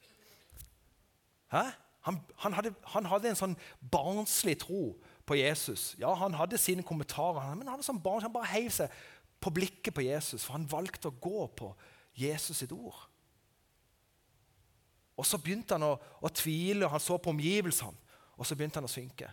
Hæ? 1.53 1.63
Han, 2.01 2.21
han, 2.37 2.53
hadde, 2.53 2.75
han, 2.85 3.07
hadde, 3.07 3.29
en 3.31 3.39
sånn 3.39 3.57
barnslig 3.93 4.57
tro 4.59 4.97
på 5.27 5.37
Jesus. 5.39 5.95
Ja, 6.01 6.15
Han 6.19 6.35
hadde 6.35 6.59
sine 6.59 6.83
kommentarer, 6.83 7.55
men 7.55 7.69
han 7.69 7.77
hadde 7.77 7.87
sånn 7.87 8.03
barn, 8.03 8.25
han 8.25 8.35
bare 8.35 8.51
heiv 8.51 8.73
seg 8.75 8.91
på 9.43 9.53
blikket 9.55 9.95
på 9.95 10.03
Jesus, 10.03 10.43
for 10.43 10.57
han 10.57 10.67
valgte 10.71 11.13
å 11.13 11.21
gå 11.23 11.47
på 11.59 11.71
Jesus 12.19 12.59
sitt 12.59 12.73
ord. 12.75 12.99
Og 15.17 15.27
Så 15.27 15.39
begynte 15.39 15.77
han 15.77 15.87
å, 15.87 15.95
å 16.21 16.29
tvile, 16.35 16.89
han 16.91 17.01
så 17.01 17.19
på 17.23 17.31
omgivelsene, 17.31 18.19
og 18.35 18.49
så 18.49 18.57
begynte 18.59 18.81
han 18.81 18.89
å 18.89 18.91
synke. 18.91 19.29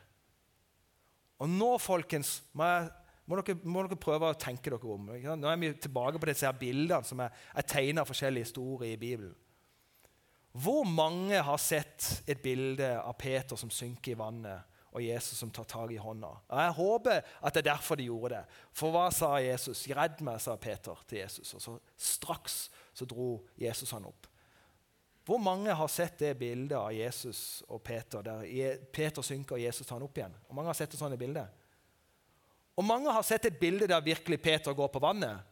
Og 1.40 1.52
nå, 1.52 1.70
folkens, 1.80 2.40
må, 2.58 2.68
jeg, 2.68 2.88
må, 3.26 3.40
dere, 3.40 3.60
må 3.64 3.84
dere, 3.86 4.00
prøve 4.00 4.32
å 4.32 4.40
tenke 4.40 4.72
dere 4.72 4.96
om. 4.96 5.12
Nå 5.40 5.52
er 5.52 5.62
vi 5.62 5.72
tilbake 5.80 6.20
på 6.20 6.32
disse 6.32 6.52
bildene 6.60 7.08
som 7.08 7.22
er, 7.24 7.36
er 7.56 7.68
tegna 7.68 8.04
av 8.04 8.10
forskjellige 8.12 8.50
historier 8.50 8.96
i 8.96 9.00
Bibelen. 9.00 9.36
Hvor 10.60 10.84
mange 10.84 11.40
har 11.46 11.62
sett 11.62 12.24
et 12.28 12.42
bilde 12.42 12.90
av 12.98 13.14
Peter 13.22 13.60
som 13.60 13.72
synker 13.72 14.16
i 14.16 14.20
vannet, 14.20 14.66
og 14.90 15.04
Jesus 15.06 15.38
som 15.38 15.52
tar 15.54 15.68
tak 15.70 15.92
i 15.94 16.00
hånda. 16.02 16.32
Og 16.50 16.60
Jeg 16.60 16.76
håper 16.80 17.20
at 17.46 17.54
det 17.54 17.62
er 17.62 17.68
derfor 17.68 18.00
de 18.00 18.08
gjorde 18.08 18.40
det. 18.40 18.58
For 18.74 18.94
hva 18.94 19.10
sa 19.14 19.36
Jesus? 19.38 19.86
'Redd 19.86 20.24
meg', 20.26 20.42
sa 20.42 20.56
Peter 20.56 20.98
til 21.08 21.20
Jesus. 21.20 21.54
Og 21.54 21.62
så 21.62 21.78
straks 21.96 22.72
så 22.94 23.06
dro 23.06 23.46
Jesus 23.58 23.92
han 23.92 24.10
opp. 24.10 24.29
Hvor 25.30 25.38
mange 25.38 25.74
har 25.78 25.88
sett 25.94 26.18
det 26.18 26.32
bildet 26.40 26.74
av 26.74 26.90
Jesus 26.90 27.62
og 27.70 27.84
Peter, 27.86 28.24
der 28.26 28.80
Peter 28.90 29.22
synker 29.22 29.60
og 29.60 29.62
Jesus 29.62 29.86
tar 29.86 30.00
han 30.00 30.06
opp 30.08 30.16
igjen? 30.18 30.34
Hvor 30.48 30.58
mange 30.58 30.72
har 30.72 30.78
sett 30.80 30.96
et 30.96 31.02
sånt 31.02 31.20
bilde? 31.22 31.44
Og 32.80 32.86
mange 32.88 33.12
har 33.14 33.26
sett 33.28 33.44
et 33.46 33.60
bilde 33.60 33.86
der 33.92 34.02
virkelig 34.02 34.40
Peter 34.42 34.74
går 34.74 34.88
på 34.90 35.02
vannet. 35.04 35.44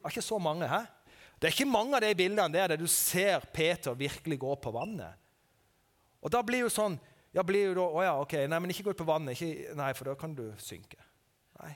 Det 0.00 0.08
er 0.08 0.14
ikke 0.14 0.24
så 0.26 0.40
mange, 0.42 0.66
hæ? 0.66 0.80
Det 1.38 1.46
er 1.46 1.54
ikke 1.54 1.70
mange 1.70 1.94
av 1.94 2.02
de 2.02 2.16
bildene 2.18 2.50
der, 2.50 2.72
der 2.72 2.80
du 2.80 2.88
ser 2.90 3.46
Peter 3.54 3.94
virkelig 3.94 4.40
gå 4.42 4.56
på 4.64 4.72
vannet. 4.74 5.20
Og 6.18 6.32
da 6.34 6.40
blir 6.42 6.64
jo 6.64 6.72
sånn 6.72 6.96
ja, 7.34 7.44
blir 7.46 7.68
jo 7.68 7.76
da, 7.78 7.84
å 7.84 8.02
ja, 8.02 8.16
ok, 8.22 8.34
nei, 8.50 8.58
men 8.62 8.72
ikke 8.74 8.88
gå 8.88 8.94
ut 8.94 9.02
på 9.04 9.06
vannet, 9.06 9.36
ikke, 9.38 9.74
nei, 9.78 9.92
for 9.94 10.10
da 10.10 10.16
kan 10.18 10.34
du 10.34 10.48
synke. 10.62 10.98
Nei. 11.60 11.70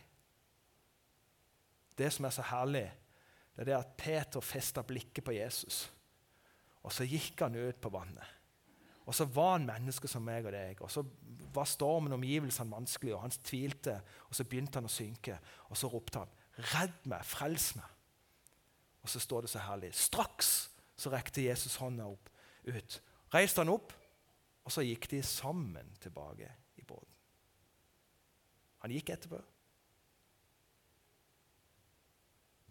Det 1.98 2.10
som 2.14 2.26
er 2.26 2.34
så 2.34 2.46
herlig, 2.50 2.84
det 3.54 3.62
er 3.62 3.70
det 3.70 3.78
at 3.78 3.94
Peter 3.98 4.42
festa 4.42 4.82
blikket 4.86 5.26
på 5.26 5.34
Jesus. 5.34 5.80
Og 6.88 6.94
så 6.94 7.04
gikk 7.04 7.42
han 7.44 7.56
ut 7.58 7.80
på 7.80 7.92
vannet. 7.92 8.36
Og 9.08 9.16
så 9.16 9.26
var 9.32 9.54
han 9.58 9.66
menneske 9.68 10.08
som 10.08 10.24
meg 10.24 10.46
og 10.48 10.52
deg. 10.52 10.80
Og 10.84 10.90
så 10.92 11.02
var 11.52 11.68
stormen 11.68 12.12
og 12.12 12.18
omgivelsene 12.20 12.72
vanskelig, 12.72 13.14
og 13.16 13.22
han 13.26 13.34
tvilte. 13.44 13.98
Og 14.28 14.36
så 14.36 14.44
begynte 14.48 14.80
han 14.80 14.88
å 14.88 14.92
synke, 14.92 15.36
og 15.68 15.76
så 15.76 15.88
ropte 15.92 16.24
han, 16.24 16.34
'Redd 16.58 17.06
meg, 17.06 17.24
frels 17.24 17.74
meg.' 17.76 17.94
Og 19.02 19.08
så 19.08 19.20
står 19.20 19.40
det 19.40 19.50
så 19.50 19.58
herlig. 19.58 19.94
Straks 19.94 20.70
så 20.96 21.10
rekte 21.10 21.44
Jesus 21.44 21.76
hånda 21.76 22.04
opp, 22.04 22.28
ut. 22.66 23.02
Reiste 23.34 23.60
han 23.60 23.72
opp, 23.72 23.92
og 24.64 24.72
så 24.72 24.82
gikk 24.84 25.10
de 25.10 25.22
sammen 25.22 25.94
tilbake 26.00 26.50
i 26.76 26.84
båten. 26.84 27.14
Han 28.78 28.90
gikk 28.90 29.10
etterpå. 29.14 29.40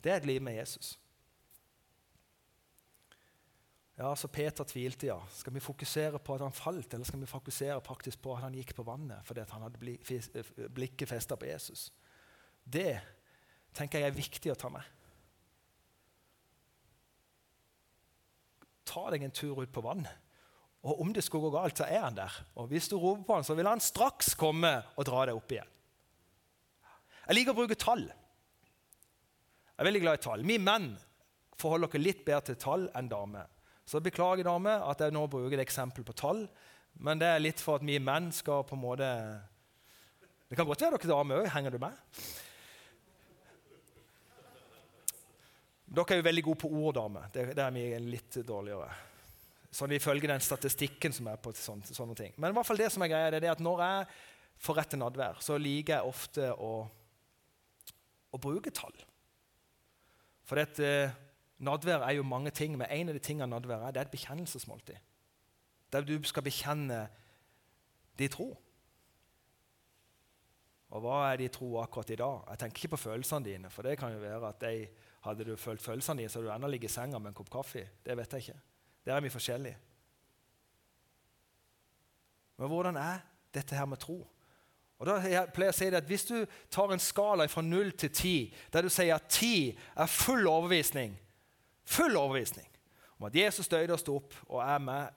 Det 0.04 0.12
er 0.12 0.22
et 0.22 0.26
liv 0.30 0.42
med 0.42 0.60
Jesus. 0.60 1.00
Ja, 3.98 4.12
så 4.16 4.28
Peter 4.30 4.64
tvilte, 4.64 5.08
ja. 5.10 5.18
Skal 5.34 5.56
vi 5.56 5.64
fokusere 5.64 6.20
på 6.22 6.36
at 6.36 6.44
han 6.46 6.54
falt, 6.54 6.94
eller 6.94 7.08
skal 7.08 7.22
vi 7.24 7.30
fokusere 7.30 7.80
faktisk 7.82 8.22
på 8.22 8.36
at 8.36 8.44
han 8.44 8.58
gikk 8.58 8.76
på 8.78 8.86
vannet 8.86 9.26
fordi 9.26 9.46
han 9.50 9.66
hadde 9.66 10.70
blikket 10.70 11.10
festa 11.10 11.38
på 11.40 11.50
Jesus? 11.50 11.88
Det 12.62 13.00
tenker 13.74 14.04
jeg 14.04 14.12
er 14.12 14.20
viktig 14.20 14.54
å 14.54 14.60
ta 14.60 14.70
med. 14.70 14.86
Ta 18.88 19.08
deg 19.12 19.26
en 19.26 19.34
tur 19.34 19.64
ut 19.64 19.74
på 19.74 19.84
vannet. 19.84 20.14
Og 20.86 21.02
om 21.02 21.10
det 21.14 21.26
skulle 21.26 21.50
gå 21.50 21.58
galt, 21.58 21.82
så 21.82 21.90
er 21.90 22.06
han 22.06 22.16
der. 22.16 22.38
Og 22.56 22.70
hvis 22.70 22.88
du 22.92 22.96
roper 23.02 23.26
på 23.26 23.40
han, 23.40 23.50
så 23.50 23.58
vil 23.58 23.68
han 23.68 23.82
straks 23.82 24.36
komme 24.38 24.76
og 24.94 25.10
dra 25.10 25.26
deg 25.26 25.42
opp 25.42 25.58
igjen. 25.58 25.74
Jeg 27.28 27.36
liker 27.36 27.58
å 27.58 27.60
bruke 27.64 27.82
tall. 27.82 28.06
Jeg 28.06 29.82
er 29.82 29.90
veldig 29.90 30.06
glad 30.06 30.22
i 30.22 30.26
tall. 30.30 30.46
Vi 30.48 30.62
menn 30.62 30.92
forholder 31.58 31.90
dere 31.92 32.06
litt 32.06 32.22
bedre 32.26 32.46
til 32.52 32.62
tall 32.62 32.88
enn 32.96 33.10
damer. 33.12 33.50
Så 33.88 34.02
beklager, 34.04 34.44
dame, 34.44 34.74
at 34.84 35.00
jeg 35.00 35.16
nå 35.16 35.22
bruker 35.32 35.56
et 35.56 35.64
eksempel 35.64 36.04
på 36.04 36.16
tall. 36.18 36.44
Men 37.00 37.22
det 37.22 37.30
er 37.32 37.44
litt 37.44 37.62
for 37.64 37.80
at 37.80 37.86
vi 37.88 38.00
menn 38.04 38.34
skal 38.36 38.66
på 38.68 38.76
en 38.76 38.84
måte 38.84 39.08
Det 40.50 40.58
kan 40.58 40.68
godt 40.68 40.84
være 40.84 40.98
dere 40.98 41.12
damer 41.12 41.44
òg. 41.44 41.50
Henger 41.54 41.76
du 41.76 41.80
med? 41.80 42.02
Dere 45.88 46.16
er 46.16 46.20
jo 46.20 46.26
veldig 46.28 46.44
gode 46.44 46.60
på 46.66 46.72
ord, 46.72 46.96
damer. 46.98 47.30
Det, 47.32 47.46
det 47.56 47.64
er 47.64 47.76
vi 47.76 47.86
litt 48.04 48.40
dårligere. 48.48 48.90
Sånn 49.78 49.94
Ifølge 49.96 50.32
den 50.32 50.44
statistikken 50.44 51.16
som 51.16 51.30
er 51.32 51.40
på 51.40 51.54
sånne, 51.56 51.88
sånne 51.88 52.16
ting. 52.18 52.34
Men 52.36 52.52
i 52.52 52.58
hvert 52.58 52.68
fall 52.68 52.80
det 52.80 52.90
som 52.92 53.04
er 53.06 53.12
greia, 53.12 53.32
det 53.32 53.44
er 53.44 53.54
at 53.54 53.64
når 53.64 53.84
jeg 53.86 54.08
får 54.68 54.80
rett 54.80 54.92
til 54.92 55.02
nadvær, 55.04 55.40
så 55.44 55.60
liker 55.62 55.96
jeg 55.96 56.12
ofte 56.12 56.50
å, 56.52 56.72
å 58.36 58.42
bruke 58.42 58.74
tall. 58.76 58.96
For 60.48 60.60
dette 60.60 60.92
Nadvær 61.58 62.06
er 62.06 62.12
jo 62.20 62.24
mange 62.24 62.52
ting, 62.52 62.78
men 62.78 62.90
en 62.92 63.10
av 63.10 63.18
de 63.18 63.24
tingene 63.24 63.50
nadvær 63.50 63.88
er, 63.88 63.92
det 63.92 64.02
er 64.02 64.06
et 64.10 64.14
bekjennelsesmåltid. 64.14 65.00
Der 65.94 66.06
du 66.06 66.18
skal 66.24 66.44
bekjenne 66.46 67.08
din 68.20 68.30
tro. 68.30 68.52
Og 70.90 71.04
hva 71.04 71.18
er 71.32 71.42
din 71.42 71.52
tro 71.52 71.80
akkurat 71.82 72.10
i 72.14 72.20
dag? 72.20 72.46
Jeg 72.52 72.60
tenker 72.60 72.84
ikke 72.84 72.94
på 72.96 73.04
følelsene 73.08 73.46
dine. 73.46 73.70
For 73.74 73.84
det 73.84 73.98
kan 74.00 74.14
jo 74.14 74.22
være 74.22 74.54
at 74.54 74.62
de, 74.62 74.88
hadde 75.26 75.46
du 75.50 75.56
følt 75.56 75.82
følelsene 75.82 76.22
dine, 76.22 76.30
så 76.30 76.40
hadde 76.40 76.50
du 76.52 76.56
ennå 76.56 76.72
ligget 76.72 76.92
i 76.92 76.94
senga 76.94 77.20
med 77.20 77.34
en 77.34 77.38
kopp 77.42 77.52
kaffe. 77.52 77.88
Det 78.06 78.18
vet 78.18 78.34
jeg 78.34 78.48
ikke. 78.48 78.60
Der 79.06 79.16
er 79.16 79.22
vi 79.22 79.30
forskjellige. 79.34 79.78
Men 82.58 82.68
hvordan 82.68 82.98
er 82.98 83.20
dette 83.54 83.76
her 83.76 83.86
med 83.86 83.98
tro? 83.98 84.28
Og 84.98 85.06
da 85.06 85.20
pleier 85.54 85.70
jeg 85.70 85.76
å 85.76 85.78
si 85.78 85.90
det 85.92 86.00
at 86.00 86.10
Hvis 86.10 86.26
du 86.26 86.38
tar 86.74 86.92
en 86.94 87.02
skala 87.02 87.46
fra 87.52 87.62
0 87.62 87.92
til 87.92 88.10
10, 88.10 88.54
der 88.74 88.82
du 88.82 88.90
sier 88.90 89.16
at 89.16 89.30
10 89.30 89.78
er 89.96 90.10
full 90.10 90.48
overbevisning, 90.48 91.14
Full 91.88 92.18
overbevisning 92.20 92.68
om 93.18 93.26
at 93.30 93.36
Jesus 93.36 93.68
døde 93.68 93.94
og 93.96 94.00
sto 94.02 94.18
opp 94.20 94.36
og 94.48 94.62
er 94.62 94.78
med 94.84 95.08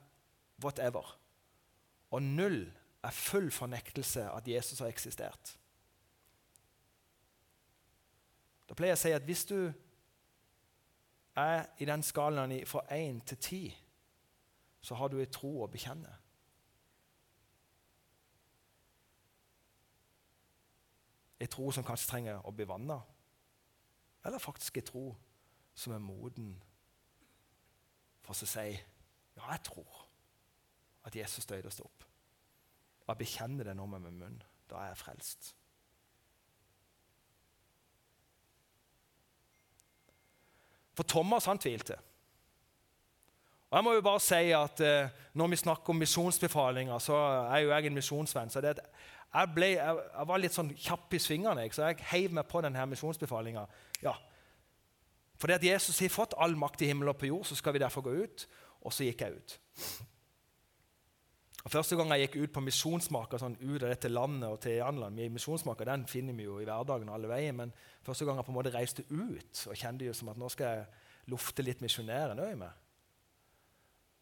whatever. 0.63 1.17
Og 2.11 2.23
null 2.23 2.63
er 3.03 3.11
full 3.11 3.51
fornektelse 3.51 4.31
at 4.31 4.49
Jesus 4.49 4.79
har 4.79 4.89
eksistert. 4.89 5.57
Da 8.69 8.77
pleier 8.79 8.95
jeg 8.95 9.01
å 9.01 9.03
si 9.03 9.15
at 9.17 9.27
hvis 9.27 9.45
du 9.51 9.59
er 11.41 11.65
i 11.83 11.89
den 11.89 12.05
skalaen 12.07 12.55
fra 12.71 12.85
1 12.95 13.23
til 13.27 13.39
10, 13.39 13.79
så 14.81 14.95
har 14.95 15.11
du 15.11 15.19
en 15.21 15.33
tro 15.33 15.51
å 15.65 15.69
bekjenne. 15.71 16.13
En 21.41 21.51
tro 21.51 21.71
som 21.73 21.85
kanskje 21.85 22.11
trenger 22.13 22.47
å 22.47 22.53
bli 22.55 22.69
vanna, 22.69 23.01
eller 24.25 24.39
faktisk 24.39 24.77
en 24.77 24.87
tro 24.87 25.05
som 25.75 25.95
er 25.95 26.03
moden 26.03 26.53
for 28.25 28.35
å 28.35 28.49
si 28.49 28.69
ja, 29.37 29.47
jeg 29.53 29.63
tror 29.71 30.05
at 31.09 31.17
Jesus 31.17 31.47
døde 31.49 31.71
og 31.71 31.73
sto 31.73 31.87
opp. 31.87 32.05
Og 33.07 33.13
jeg 33.15 33.23
bekjenner 33.23 33.71
det 33.71 33.77
nå 33.77 33.87
med 33.89 34.05
min 34.05 34.19
munn. 34.21 34.37
Da 34.71 34.83
er 34.83 34.93
jeg 34.93 35.01
frelst. 35.01 35.55
For 40.95 41.09
Thomas 41.09 41.49
han 41.49 41.59
tvilte. 41.59 41.97
Og 43.71 43.79
jeg 43.79 43.87
må 43.87 43.95
jo 43.95 44.03
bare 44.03 44.21
si 44.21 44.51
at 44.53 44.81
eh, 44.83 45.11
Når 45.39 45.47
vi 45.53 45.57
snakker 45.57 45.95
om 45.95 46.01
misjonsbefalinger, 46.03 46.99
så 46.99 47.17
er 47.55 47.59
jo 47.65 47.71
jeg 47.71 47.87
en 47.87 47.95
misjonsvenn. 47.95 48.51
så 48.51 48.61
det, 48.61 48.69
at 48.69 48.81
jeg, 49.35 49.53
ble, 49.55 49.67
jeg, 49.67 49.97
jeg, 50.19 50.27
var 50.27 50.43
litt 50.43 50.55
sånn 50.55 50.73
kjapp 50.75 51.15
i 51.15 51.21
svingene, 51.23 51.69
så 51.73 51.87
jeg 51.87 52.03
heiv 52.11 52.33
meg 52.35 52.49
på 52.51 52.61
denne 52.67 52.87
misjonsbefalinga. 52.91 53.63
Ja, 54.03 54.17
fordi 55.41 55.57
at 55.57 55.65
Jesus 55.65 55.99
har 56.03 56.13
fått 56.13 56.37
all 56.37 56.55
makt 56.59 56.83
i 56.85 56.91
himmel 56.91 57.09
og 57.13 57.19
på 57.21 57.31
jord, 57.31 57.47
så 57.49 57.57
skal 57.57 57.73
vi 57.73 57.81
derfor 57.81 58.05
gå 58.05 58.13
ut. 58.23 58.47
Og 58.85 58.93
så 58.93 59.07
gikk 59.07 59.25
jeg 59.25 59.39
ut. 59.41 59.55
Og 61.61 61.73
Første 61.73 61.97
gang 61.97 62.13
jeg 62.15 62.29
gikk 62.29 62.37
ut 62.41 62.53
på 62.57 62.63
misjonsmaker, 62.65 63.41
sånn 63.41 63.57
ut 63.61 63.83
av 63.83 63.91
dette 63.91 64.09
landet 64.09 64.49
og 64.49 64.61
til 64.65 64.79
Janland 64.79 65.21
Misjonsmaker 65.33 65.89
den 65.91 66.07
finner 66.09 66.37
vi 66.37 66.47
jo 66.47 66.57
i 66.61 66.65
hverdagen 66.65 67.11
alle 67.13 67.29
veier, 67.29 67.53
men 67.57 67.73
første 68.07 68.25
gang 68.25 68.41
jeg 68.41 68.47
på 68.49 68.55
en 68.55 68.57
måte 68.57 68.73
reiste 68.73 69.05
ut 69.11 69.65
og 69.69 69.77
kjente 69.77 70.09
jo 70.09 70.15
som 70.17 70.31
at 70.33 70.41
nå 70.41 70.49
skal 70.53 70.79
jeg 70.79 71.33
lufte 71.33 71.65
litt 71.65 71.85
misjonæren 71.85 72.41
òg 72.41 72.55
med, 72.63 72.87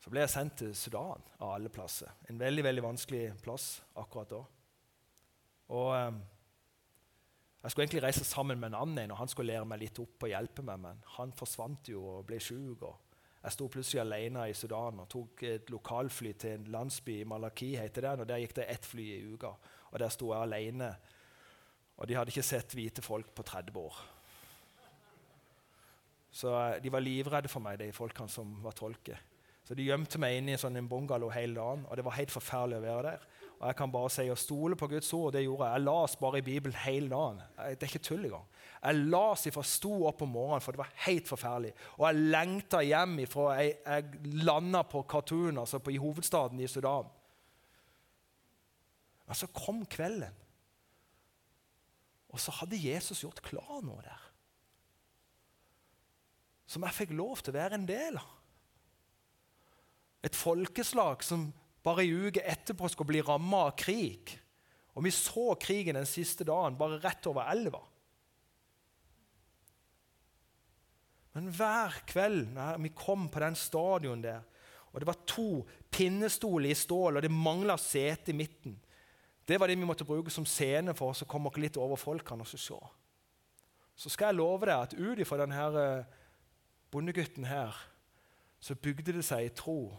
så 0.02 0.10
ble 0.10 0.24
jeg 0.24 0.32
sendt 0.34 0.58
til 0.62 0.74
Sudan 0.78 1.22
av 1.38 1.54
alle 1.54 1.70
plasser. 1.70 2.10
En 2.30 2.42
veldig 2.42 2.66
veldig 2.66 2.84
vanskelig 2.88 3.22
plass 3.42 3.70
akkurat 3.98 4.34
da. 4.34 4.42
Og... 5.78 6.18
Jeg 7.62 7.70
skulle 7.70 7.84
egentlig 7.88 8.02
reise 8.04 8.24
sammen 8.24 8.60
med 8.60 8.70
en 8.70 8.78
annen 8.78 9.10
og 9.10 9.18
han 9.18 9.30
skulle 9.30 9.52
lære 9.52 9.66
meg 9.66 9.80
litt 9.82 9.98
opp 9.98 10.22
og 10.22 10.30
hjelpe 10.30 10.62
meg, 10.62 10.78
men 10.78 11.00
han 11.16 11.32
forsvant 11.34 11.90
jo 11.90 12.04
og 12.06 12.26
ble 12.28 12.38
sjuk. 12.42 12.84
Jeg 13.42 13.54
sto 13.54 13.66
plutselig 13.70 14.02
alene 14.02 14.44
i 14.50 14.54
Sudan 14.54 15.02
og 15.02 15.08
tok 15.10 15.42
et 15.46 15.70
lokalfly 15.70 16.32
til 16.38 16.58
en 16.58 16.68
landsby 16.74 17.20
i 17.20 17.26
Malaki. 17.26 17.76
heter 17.76 18.02
den, 18.02 18.20
og 18.20 18.28
Der 18.28 18.38
gikk 18.38 18.54
det 18.54 18.68
ett 18.68 18.86
fly 18.86 19.02
i 19.16 19.34
uka. 19.34 19.52
Og 19.90 19.98
Der 19.98 20.08
sto 20.08 20.32
jeg 20.32 20.42
alene. 20.42 20.96
Og 21.96 22.08
de 22.08 22.14
hadde 22.14 22.30
ikke 22.30 22.42
sett 22.42 22.74
hvite 22.74 23.02
folk 23.02 23.34
på 23.34 23.42
30 23.42 23.78
år. 23.78 23.96
Så 26.30 26.52
eh, 26.54 26.82
de 26.82 26.92
var 26.92 27.00
livredde 27.00 27.48
for 27.48 27.60
meg, 27.60 27.78
de 27.78 27.92
folkene 27.92 28.28
som 28.28 28.62
var 28.62 28.72
tolker. 28.72 29.18
Så 29.64 29.74
de 29.74 29.82
gjemte 29.82 30.18
meg 30.18 30.38
inne 30.38 30.52
i 30.52 30.56
en 30.56 30.60
sånn 30.62 30.88
bungalow 30.88 31.30
hele 31.34 31.58
dagen, 31.58 31.84
og 31.88 31.96
det 31.96 32.04
var 32.04 32.16
helt 32.16 32.32
forferdelig 32.32 32.78
å 32.78 32.84
være 32.86 33.10
der. 33.10 33.26
Og 33.58 33.66
jeg 33.66 33.76
kan 33.80 33.90
bare 33.90 34.10
si 34.14 34.28
å 34.30 34.36
stole 34.38 34.76
på 34.78 34.86
Guds 34.86 35.08
ord. 35.12 35.26
og 35.26 35.32
det 35.32 35.42
gjorde 35.42 35.66
Jeg 35.66 35.74
Jeg 35.74 35.84
las 35.84 36.16
bare 36.16 36.38
i 36.38 36.46
Bibelen 36.46 36.76
hele 36.84 37.08
dagen. 37.08 37.42
Det 37.56 37.82
er 37.82 37.90
ikke 37.90 37.98
tull 37.98 38.24
engang. 38.24 38.46
Jeg 38.82 38.94
las 38.94 39.46
ifra 39.46 39.62
sto 39.62 40.06
opp 40.06 40.22
om 40.22 40.28
morgenen, 40.28 40.60
for 40.60 40.72
det 40.72 40.78
var 40.78 40.92
helt 40.94 41.28
forferdelig. 41.28 41.72
Og 41.98 42.06
jeg 42.06 42.30
lengta 42.30 42.80
hjem 42.80 43.18
ifra 43.18 43.48
jeg, 43.58 43.74
jeg 43.86 44.04
landa 44.44 44.82
på 44.82 45.02
Khartoum, 45.02 45.58
altså 45.58 45.78
på, 45.78 45.90
i 45.90 45.98
hovedstaden 45.98 46.60
i 46.60 46.68
Sudan. 46.70 47.10
Men 49.26 49.34
så 49.34 49.46
kom 49.52 49.84
kvelden, 49.86 50.32
og 52.28 52.40
så 52.40 52.52
hadde 52.60 52.78
Jesus 52.80 53.24
gjort 53.24 53.42
klar 53.42 53.82
noe 53.82 54.00
der. 54.04 54.24
Som 56.68 56.84
jeg 56.84 56.94
fikk 56.94 57.16
lov 57.16 57.40
til 57.40 57.52
å 57.52 57.58
være 57.58 57.74
en 57.74 57.88
del 57.88 58.20
av. 58.20 58.34
Et 60.22 60.36
folkeslag 60.36 61.24
som 61.24 61.48
bare 61.84 62.04
ei 62.04 62.12
uke 62.12 62.42
etterpå 62.42 62.88
skulle 62.90 63.12
bli 63.12 63.22
ramma 63.24 63.68
av 63.68 63.76
krig. 63.78 64.34
Og 64.98 65.04
vi 65.06 65.12
så 65.14 65.52
krigen 65.60 65.98
den 65.98 66.08
siste 66.10 66.46
dagen, 66.46 66.78
bare 66.78 66.98
rett 67.02 67.26
over 67.30 67.46
elva. 67.52 67.80
Men 71.36 71.52
hver 71.54 72.00
kveld 72.08 72.48
når 72.56 72.80
vi 72.82 72.90
kom 72.98 73.28
på 73.30 73.42
den 73.44 73.54
stadion 73.54 74.24
der, 74.24 74.42
og 74.90 74.98
det 74.98 75.06
var 75.06 75.20
to 75.28 75.62
pinnestoler 75.92 76.72
i 76.72 76.78
stål, 76.78 77.18
og 77.18 77.22
det 77.22 77.30
mangla 77.30 77.76
sete 77.78 78.32
i 78.32 78.36
midten 78.36 78.78
Det 79.48 79.56
var 79.60 79.68
det 79.68 79.78
vi 79.78 79.86
måtte 79.86 80.04
bruke 80.04 80.30
som 80.30 80.44
scene 80.44 80.92
for 80.96 81.12
oss 81.12 81.22
å 81.24 81.28
komme 81.28 81.48
litt 81.56 81.78
over 81.80 81.96
folkene 81.96 82.44
og 82.44 82.50
se. 82.50 82.76
Så 83.96 84.10
skal 84.12 84.32
jeg 84.32 84.40
love 84.40 84.66
deg 84.66 84.74
at 84.76 84.92
ut 84.98 85.22
ifra 85.22 85.38
denne 85.40 85.62
eh, 85.80 86.10
bondegutten 86.92 87.46
her, 87.48 87.72
så 88.60 88.74
bygde 88.74 89.14
det 89.16 89.24
seg 89.24 89.46
i 89.46 89.54
tro 89.54 89.94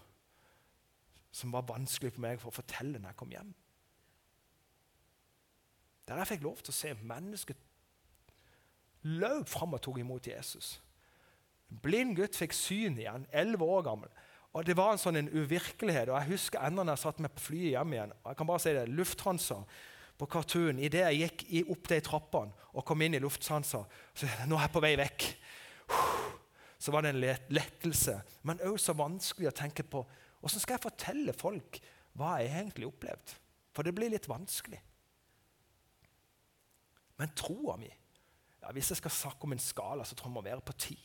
som 1.32 1.54
var 1.54 1.68
vanskelig 1.70 2.14
for 2.16 2.26
meg 2.26 2.40
for 2.42 2.52
å 2.52 2.60
fortelle 2.60 3.00
når 3.00 3.12
jeg 3.12 3.20
kom 3.20 3.34
hjem. 3.34 3.52
Der 6.10 6.22
jeg 6.22 6.32
fikk 6.32 6.46
lov 6.48 6.62
til 6.64 6.74
å 6.74 6.80
se 6.80 6.94
mennesket 6.98 7.60
løp 9.06 9.48
fram 9.48 9.76
og 9.78 9.84
tok 9.86 10.00
imot 10.02 10.28
Jesus. 10.28 10.80
En 11.70 11.78
blind 11.84 12.18
gutt 12.18 12.36
fikk 12.36 12.56
syn 12.58 12.98
igjen, 13.00 13.28
elleve 13.32 13.68
år 13.68 13.86
gammel. 13.86 14.12
Og 14.58 14.66
Det 14.66 14.76
var 14.78 14.92
en 14.92 15.02
sånn 15.02 15.20
en 15.20 15.30
uvirkelighet. 15.30 16.10
og 16.10 16.18
Jeg 16.18 16.32
husker 16.32 16.66
enda 16.66 16.84
når 16.84 16.98
jeg 16.98 17.04
satt 17.04 17.20
meg 17.20 17.32
på 17.36 17.46
flyet 17.52 17.72
hjem 17.76 17.94
igjen. 17.94 18.12
og 18.24 18.32
jeg 18.32 18.38
kan 18.38 18.48
bare 18.48 18.60
si 18.60 18.74
det, 18.74 18.90
Lufthansa 18.90 19.60
på 20.18 20.26
Cartoon, 20.26 20.80
idet 20.80 21.06
jeg 21.06 21.30
gikk 21.30 21.70
opp 21.70 21.88
de 21.88 22.00
trappene 22.02 22.52
og 22.74 22.86
kom 22.86 23.02
inn 23.02 23.14
i 23.14 23.20
Lufthansa 23.20 23.86
så 24.14 24.28
Nå 24.48 24.58
er 24.58 24.66
jeg 24.66 24.74
på 24.74 24.82
vei 24.84 24.96
vekk. 25.00 25.28
Så 26.80 26.92
var 26.92 27.04
det 27.04 27.14
en 27.14 27.40
lettelse, 27.52 28.22
men 28.44 28.62
òg 28.64 28.80
så 28.80 28.94
vanskelig 28.96 29.50
å 29.50 29.56
tenke 29.56 29.84
på 29.84 30.06
hvordan 30.40 30.64
skal 30.64 30.78
jeg 30.78 30.86
fortelle 30.86 31.36
folk 31.36 31.80
hva 32.20 32.38
jeg 32.40 32.52
egentlig 32.52 32.88
har 32.88 32.94
opplevd. 32.94 33.34
For 33.76 33.86
det 33.86 33.94
blir 33.96 34.12
litt 34.12 34.28
vanskelig. 34.30 34.80
Men 37.20 37.36
troa 37.36 37.76
mi 37.80 37.90
ja, 37.90 38.72
Hvis 38.72 38.92
jeg 38.92 39.00
skal 39.02 39.12
snakke 39.12 39.48
om 39.48 39.54
en 39.56 39.62
skala, 39.62 40.04
så 40.04 40.16
tror 40.16 40.30
jeg 40.30 40.36
må 40.38 40.44
være 40.44 40.64
på 40.66 40.76
ti. 40.80 40.98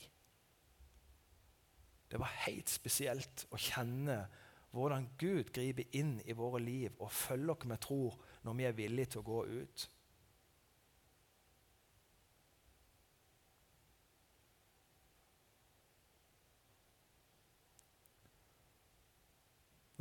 Det 2.10 2.18
var 2.20 2.30
helt 2.44 2.70
spesielt 2.70 3.46
å 3.50 3.58
kjenne 3.58 4.24
hvordan 4.74 5.06
Gud 5.18 5.52
griper 5.54 5.86
inn 5.94 6.16
i 6.26 6.34
våre 6.34 6.60
liv 6.62 6.94
og 6.98 7.12
følger 7.14 7.54
oss 7.54 7.66
med 7.70 7.82
tro 7.82 8.00
når 8.42 8.56
vi 8.58 8.66
er 8.66 8.76
villige 8.78 9.12
til 9.14 9.22
å 9.22 9.28
gå 9.28 9.40
ut. 9.62 9.84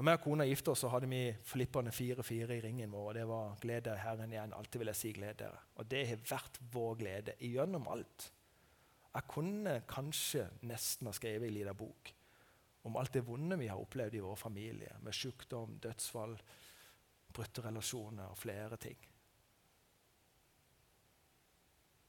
Når 0.03 0.11
vi 0.11 0.19
og 0.19 0.23
kona 0.25 0.43
gifta 0.43 0.71
oss, 0.73 0.81
så 0.83 0.89
hadde 0.91 1.07
vi 1.07 1.19
flipperne 1.47 1.91
4-4 1.95 2.57
i 2.57 2.61
ringen 2.65 2.91
vår. 2.91 3.05
og 3.07 3.13
Det 3.15 3.27
var 3.27 3.55
'gled 3.55 3.81
deg, 3.81 3.97
Herren 3.97 4.33
igjen'. 4.33 4.53
Alltid 4.53 4.79
vil 4.79 4.87
jeg 4.87 4.95
si 4.95 5.11
'gled 5.13 5.41
dere'. 5.41 5.61
Og 5.75 5.91
det 5.91 6.07
har 6.07 6.17
vært 6.17 6.59
vår 6.73 6.95
glede 6.95 7.33
gjennom 7.39 7.87
alt. 7.87 8.33
Jeg 9.15 9.23
kunne 9.27 9.83
kanskje 9.87 10.49
nesten 10.61 11.07
ha 11.07 11.13
skrevet 11.13 11.47
en 11.47 11.53
liten 11.53 11.75
bok 11.75 12.13
om 12.83 12.97
alt 12.97 13.13
det 13.13 13.27
vonde 13.27 13.57
vi 13.57 13.67
har 13.67 13.79
opplevd 13.79 14.15
i 14.15 14.19
vår 14.19 14.35
familie, 14.35 14.97
med 15.01 15.13
sykdom, 15.13 15.79
dødsfall, 15.79 16.41
brutte 17.33 17.61
relasjoner 17.61 18.25
og 18.25 18.37
flere 18.37 18.77
ting. 18.77 18.97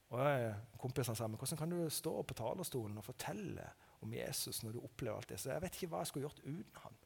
Og 0.09 0.19
jeg, 0.19 0.55
Kompisene 0.77 1.15
sa 1.15 1.27
hvordan 1.27 1.57
kan 1.57 1.69
du 1.69 1.89
stå 1.89 2.21
på 2.21 2.33
talerstolen 2.33 2.97
og 2.97 3.05
fortelle 3.05 3.69
om 4.01 4.13
Jesus 4.13 4.63
når 4.63 4.71
du 4.71 4.83
opplever 4.83 5.17
alt 5.17 5.29
det? 5.29 5.39
Så 5.39 5.51
jeg 5.51 5.61
vet 5.61 5.75
ikke 5.75 5.87
hva 5.87 5.97
jeg 6.03 6.07
skulle 6.07 6.27
gjort 6.27 6.43
uten 6.43 6.83
han. 6.83 7.04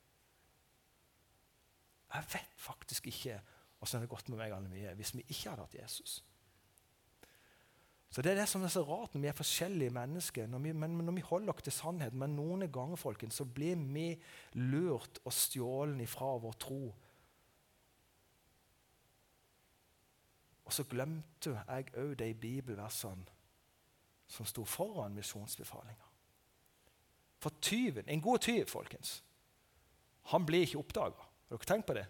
Jeg 2.13 2.25
vet 2.33 2.57
faktisk 2.57 3.07
ikke 3.07 3.37
hvordan 3.79 3.91
det 3.91 3.99
hadde 3.99 4.11
gått 4.11 4.29
med 4.29 4.41
meg 4.41 4.53
alle 4.55 4.71
mye 4.71 4.95
hvis 4.97 5.13
vi 5.15 5.23
ikke 5.27 5.51
hadde 5.51 5.65
hatt 5.67 5.77
Jesus. 5.77 6.19
Så 8.09 8.21
Det 8.21 8.31
er 8.31 8.39
det 8.41 8.47
som 8.49 8.63
er 8.65 8.71
så 8.73 8.81
rart 8.83 9.13
når 9.13 9.21
vi 9.21 9.27
er 9.29 9.37
forskjellige 9.37 9.93
mennesker. 9.93 10.47
Når 10.47 10.59
vi, 10.59 10.71
men 10.71 10.97
når 10.97 11.13
vi 11.13 11.21
holder 11.21 11.53
oss 11.53 11.63
til 11.63 11.73
sannheten. 11.73 12.19
Men 12.19 12.35
noen 12.35 12.65
ganger 12.71 12.97
folkens, 12.97 13.37
så 13.37 13.45
blir 13.45 13.77
vi 13.77 14.07
lurt 14.57 15.21
og 15.23 15.33
stjålet 15.33 16.01
ifra 16.01 16.31
vår 16.41 16.57
tro. 16.57 16.81
Og 20.65 20.73
så 20.73 20.85
glemte 20.89 21.53
jeg 21.53 21.93
òg 21.97 22.15
de 22.17 22.33
bibelversene 22.33 23.37
som 24.29 24.45
sto 24.45 24.65
foran 24.65 25.15
misjonsbefalinga. 25.17 26.09
For 27.39 27.53
tyven, 27.61 28.09
en 28.09 28.21
god 28.21 28.39
tyv, 28.45 28.65
folkens, 28.67 29.23
han 30.33 30.45
blir 30.45 30.65
ikke 30.65 30.81
oppdaga. 30.81 31.28
Har 31.49 31.57
dere 31.57 31.69
tenkt 31.69 31.87
på 31.89 31.97
det? 31.97 32.05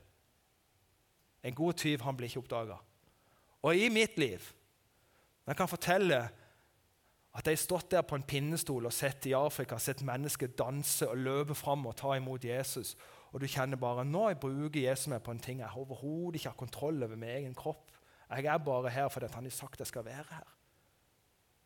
En 1.43 1.56
god 1.56 1.78
tyv 1.80 2.04
han 2.04 2.17
blir 2.17 2.28
ikke 2.28 2.43
oppdaga. 2.43 2.78
Og 3.63 3.75
i 3.75 3.89
mitt 3.91 4.17
liv 4.19 4.54
Jeg 5.47 5.58
kan 5.58 5.67
fortelle 5.67 6.17
at 7.34 7.47
jeg 7.47 7.56
har 7.56 7.62
stått 7.62 7.91
der 7.91 8.04
på 8.06 8.17
en 8.17 8.25
pinnestol 8.25 8.86
og 8.86 8.93
sett 8.93 9.25
i 9.25 9.34
Afrika 9.34 9.80
sett 9.82 10.04
mennesker 10.06 10.52
danse 10.58 11.08
og 11.10 11.17
løpe 11.17 11.56
fram 11.58 11.88
og 11.89 11.95
ta 11.97 12.13
imot 12.17 12.45
Jesus. 12.45 12.95
Og 13.32 13.41
du 13.41 13.47
kjenner 13.49 13.80
bare 13.80 14.06
nå 14.06 14.28
jeg 14.30 14.39
bruker 14.43 14.82
Jesus 14.82 15.08
meg 15.10 15.23
på 15.25 15.34
en 15.34 15.41
ting 15.41 15.63
jeg 15.63 15.78
overhodet 15.78 16.38
ikke 16.38 16.52
har 16.52 16.60
kontroll 16.60 17.04
over 17.06 17.15
min 17.15 17.30
egen 17.30 17.56
kropp. 17.58 17.89
Jeg 18.30 18.45
er 18.45 18.62
bare 18.62 18.93
her 18.93 19.10
fordi 19.10 19.32
han 19.34 19.49
har 19.49 19.56
sagt 19.56 19.82
jeg 19.82 19.89
skal 19.89 20.06
være 20.06 20.25
her. 20.30 20.47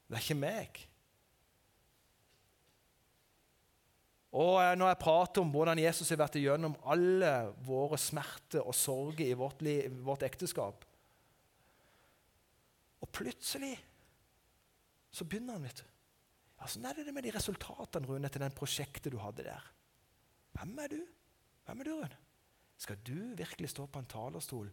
Det 0.08 0.20
er 0.20 0.24
ikke 0.24 0.40
meg. 0.40 0.84
Og 4.34 4.58
eh, 4.63 4.74
Når 4.80 4.93
jeg 4.93 5.02
prater 5.04 5.43
om 5.43 5.52
hvordan 5.54 5.82
Jesus 5.82 6.10
har 6.10 6.24
vært 6.24 6.39
igjennom 6.39 6.76
alle 6.89 7.34
våre 7.65 8.00
smerter 8.02 8.65
og 8.65 8.76
sorger 8.78 9.28
i 9.28 9.38
vårt, 9.38 9.62
liv, 9.65 9.93
vårt 10.06 10.26
ekteskap 10.26 10.86
Og 13.04 13.12
plutselig 13.13 13.76
så 15.13 15.28
begynner 15.30 15.60
han, 15.60 15.65
vet 15.67 15.84
du. 15.84 15.89
Ja, 16.58 16.67
Sånn 16.72 16.88
er 16.89 16.98
det 16.98 17.12
med 17.13 17.28
de 17.28 17.34
resultatene 17.36 18.08
Rune, 18.10 18.32
til 18.34 18.41
den 18.41 18.56
prosjektet 18.58 19.13
du 19.13 19.19
hadde 19.22 19.43
der. 19.46 19.67
Hvem 20.58 20.72
er 20.82 20.89
du? 20.89 21.02
Hvem 21.67 21.84
er 21.84 21.86
du, 21.86 21.91
Rune? 22.00 22.17
Skal 22.82 22.98
du 23.06 23.36
virkelig 23.38 23.69
stå 23.69 23.86
på 23.86 24.02
en 24.02 24.10
talerstol 24.10 24.72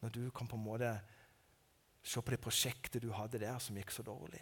når 0.00 0.14
du 0.16 0.22
kan 0.32 0.48
på 0.48 0.56
en 0.56 0.64
måte 0.64 0.94
se 2.00 2.24
på 2.24 2.32
det 2.32 2.40
prosjektet 2.40 3.04
du 3.04 3.10
hadde 3.12 3.42
der, 3.42 3.60
som 3.60 3.76
gikk 3.76 3.92
så 3.92 4.06
dårlig? 4.06 4.40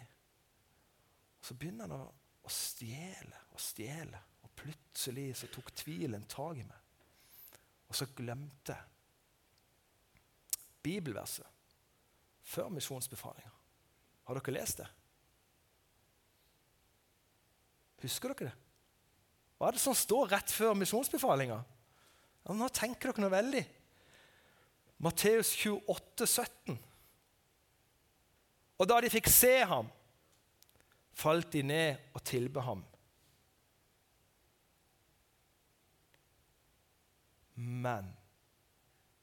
Så 1.43 1.57
begynner 1.59 1.89
han 1.89 1.97
å, 1.99 2.07
å 2.47 2.53
stjele 2.53 3.43
og 3.51 3.59
stjele 3.59 4.23
plutselig 4.61 5.31
så 5.41 5.49
tok 5.51 5.73
tvilen 5.75 6.23
tak 6.29 6.61
i 6.61 6.65
meg. 6.65 6.77
Og 7.89 7.97
så 7.97 8.07
glemte 8.15 8.75
jeg 8.75 8.87
bibelverset 10.81 11.45
før 12.51 12.71
misjonsbefalinga. 12.73 13.51
Har 14.27 14.39
dere 14.39 14.55
lest 14.55 14.81
det? 14.81 14.87
Husker 18.01 18.33
dere 18.33 18.49
det? 18.49 18.55
Hva 19.57 19.69
er 19.69 19.77
det 19.77 19.83
som 19.83 19.93
står 19.97 20.31
rett 20.31 20.53
før 20.53 20.73
misjonsbefalinga? 20.79 21.59
Ja, 22.41 22.55
nå 22.57 22.69
tenker 22.73 23.11
dere 23.11 23.21
noe 23.21 23.33
veldig. 23.33 23.61
Matteus 25.05 25.51
28, 25.53 26.25
17. 26.25 26.79
Og 28.81 28.89
da 28.89 28.97
de 29.01 29.11
fikk 29.13 29.29
se 29.29 29.53
ham, 29.69 29.89
falt 31.13 31.51
de 31.53 31.61
ned 31.65 32.15
og 32.17 32.23
tilbe 32.25 32.63
ham. 32.65 32.81
Men 37.61 38.07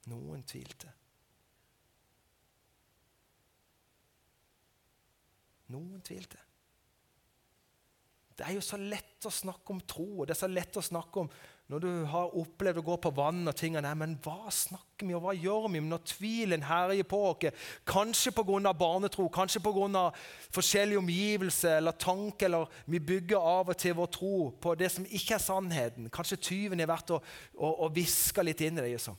noen 0.09 0.45
tvilte. 0.47 0.91
Noen 5.75 6.01
tvilte. 6.05 6.41
Det 8.39 8.47
er 8.47 8.55
jo 8.55 8.63
så 8.63 8.79
lett 8.79 9.27
å 9.27 9.33
snakke 9.35 9.75
om 9.75 9.81
tro, 9.83 10.07
og 10.21 10.29
det 10.29 10.37
er 10.37 10.41
så 10.45 10.51
lett 10.51 10.79
å 10.79 10.85
snakke 10.85 11.25
om 11.25 11.31
når 11.69 11.83
du 11.85 11.89
har 12.09 12.33
opplevd 12.41 12.81
å 12.81 12.85
gå 12.87 12.95
på 13.05 13.11
vann 13.13 13.43
og 13.51 13.57
ting, 13.57 13.75
nei, 13.77 13.93
men 14.01 14.15
hva 14.25 14.49
snakker 14.53 15.05
vi 15.05 15.13
og 15.13 15.27
hva 15.27 15.35
gjør 15.37 15.67
vi 15.69 15.83
når 15.85 16.01
tvilen 16.09 16.63
herjer 16.65 17.05
på 17.05 17.19
oss? 17.29 17.67
Kanskje 17.85 18.33
pga. 18.33 18.73
barnetro, 18.73 19.27
kanskje 19.29 19.61
pga. 19.61 20.07
forskjellige 20.51 20.99
omgivelser 20.99 21.77
eller 21.77 21.93
tanke. 21.93 22.47
Eller 22.47 22.67
vi 22.87 22.99
bygger 22.99 23.37
av 23.37 23.69
og 23.69 23.77
til 23.77 23.93
vår 23.99 24.09
tro 24.17 24.51
på 24.57 24.75
det 24.81 24.89
som 24.95 25.05
ikke 25.05 25.35
er 25.37 25.45
sannheten. 25.45 26.09
Kanskje 26.09 26.41
tyven 26.41 26.81
har 26.81 26.89
vært 26.89 27.13
og, 27.13 27.23
og 27.59 27.93
hviska 27.93 28.43
litt 28.43 28.65
inn 28.65 28.79
i 28.79 28.87
det. 28.87 28.95
Liksom. 28.95 29.19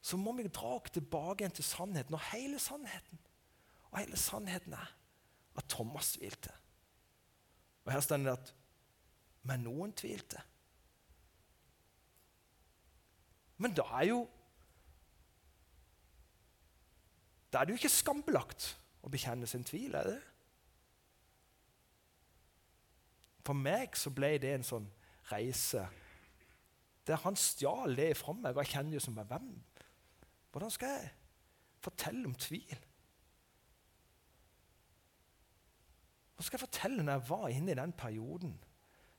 Så 0.00 0.16
må 0.16 0.32
vi 0.32 0.48
dra 0.48 0.78
oss 0.78 0.94
tilbake 0.96 1.50
til 1.52 1.64
sannheten, 1.64 2.16
og 2.16 2.24
hele 2.32 2.58
sannheten. 2.58 3.20
Og 3.90 4.00
hele 4.00 4.16
sannheten 4.16 4.72
er 4.80 4.96
at 5.60 5.68
Thomas 5.68 6.14
tvilte. 6.16 6.56
Og 7.84 7.92
her 7.92 8.00
står 8.00 8.24
det 8.24 8.32
at 8.32 8.54
men 9.48 9.64
noen 9.66 9.92
tvilte. 9.98 10.40
Men 13.62 13.74
da 13.78 13.84
er 14.00 14.08
jo 14.10 14.22
Da 17.52 17.60
er 17.60 17.68
det 17.68 17.74
jo 17.74 17.82
ikke 17.82 17.92
skambelagt 17.92 18.70
å 19.04 19.10
bekjenne 19.12 19.46
sin 19.46 19.64
tvil, 19.66 19.92
er 19.98 20.06
det? 20.08 20.20
For 23.44 23.58
meg 23.58 23.98
så 23.98 24.08
ble 24.14 24.30
det 24.40 24.54
en 24.54 24.64
sånn 24.64 24.86
reise 25.28 25.82
der 27.06 27.20
han 27.24 27.36
stjal 27.36 27.96
det 27.98 28.12
fra 28.16 28.32
meg. 28.38 28.54
Og 28.54 28.62
jeg 28.62 28.72
kjenner 28.76 28.96
jo 28.96 29.02
som 29.04 29.18
hvem? 29.18 29.50
Hvordan 30.54 30.72
skal 30.72 30.94
jeg 30.96 31.10
fortelle 31.82 32.24
om 32.30 32.36
tvil? 32.38 32.76
Hva 36.36 36.46
skal 36.46 36.56
jeg 36.56 36.64
fortelle 36.64 37.04
når 37.04 37.18
jeg 37.18 37.28
var 37.28 37.48
inne 37.52 37.74
i 37.74 37.80
den 37.82 37.92
perioden 37.98 38.54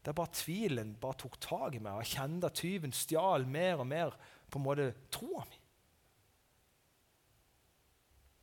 der 0.06 0.16
bare 0.16 0.36
tvilen 0.36 0.96
bare 1.00 1.20
tok 1.24 1.40
tak 1.42 1.76
i 1.76 1.80
meg, 1.80 1.94
og 1.96 2.04
jeg 2.04 2.18
kjente 2.18 2.50
at 2.50 2.58
tyven 2.60 2.96
stjal 2.96 3.48
mer 3.48 3.80
og 3.80 3.88
mer 3.88 4.18
på 4.52 4.60
en 4.60 4.66
måte 4.66 4.90
troa 5.14 5.46
mi. 5.48 5.60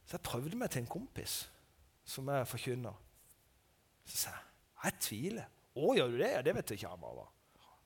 Så 0.06 0.16
jeg 0.16 0.26
prøvde 0.26 0.56
meg 0.58 0.70
til 0.72 0.82
en 0.82 0.90
kompis 0.90 1.42
som 2.04 2.28
er 2.32 2.48
forkynner. 2.48 2.96
Så 4.04 4.16
sa 4.24 4.32
jeg 4.34 4.46
jeg 4.80 4.96
tviler. 5.04 5.48
'Å, 5.76 5.92
gjør 5.94 6.08
du 6.10 6.16
det?' 6.18 6.32
Ja, 6.32 6.42
det 6.42 6.54
vet 6.56 6.70
jeg 6.70 6.80
ikke. 6.80 6.88
han 6.88 7.00
var. 7.00 7.28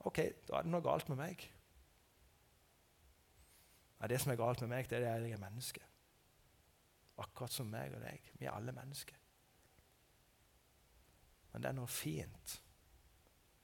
Ok, 0.07 0.19
da 0.47 0.59
er 0.59 0.63
det 0.63 0.71
noe 0.71 0.85
galt 0.85 1.09
med 1.09 1.19
meg. 1.19 1.43
Ja, 4.01 4.07
det 4.07 4.21
som 4.21 4.33
er 4.33 4.37
galt 4.37 4.61
med 4.61 4.71
meg, 4.71 4.89
det 4.89 5.03
er 5.03 5.17
at 5.17 5.23
jeg 5.23 5.33
er 5.33 5.43
menneske. 5.43 5.83
Akkurat 7.19 7.53
som 7.53 7.67
meg 7.67 7.95
og 7.95 8.03
deg. 8.03 8.31
Vi 8.39 8.47
er 8.47 8.55
alle 8.55 8.73
mennesker. 8.73 9.17
Men 11.53 11.63
det 11.63 11.69
er 11.69 11.77
noe 11.77 11.91
fint 11.91 12.61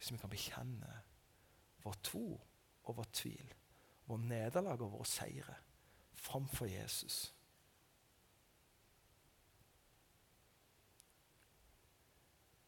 hvis 0.00 0.14
vi 0.14 0.18
kan 0.18 0.32
bekjenne 0.32 0.90
vår 1.84 1.96
tro 2.04 2.24
og 2.88 2.96
vår 2.96 3.08
tvil, 3.12 3.52
vår 4.08 4.22
nederlag 4.24 4.80
og 4.80 4.94
våre 4.94 5.08
seire 5.08 5.58
framfor 6.16 6.70
Jesus. 6.72 7.18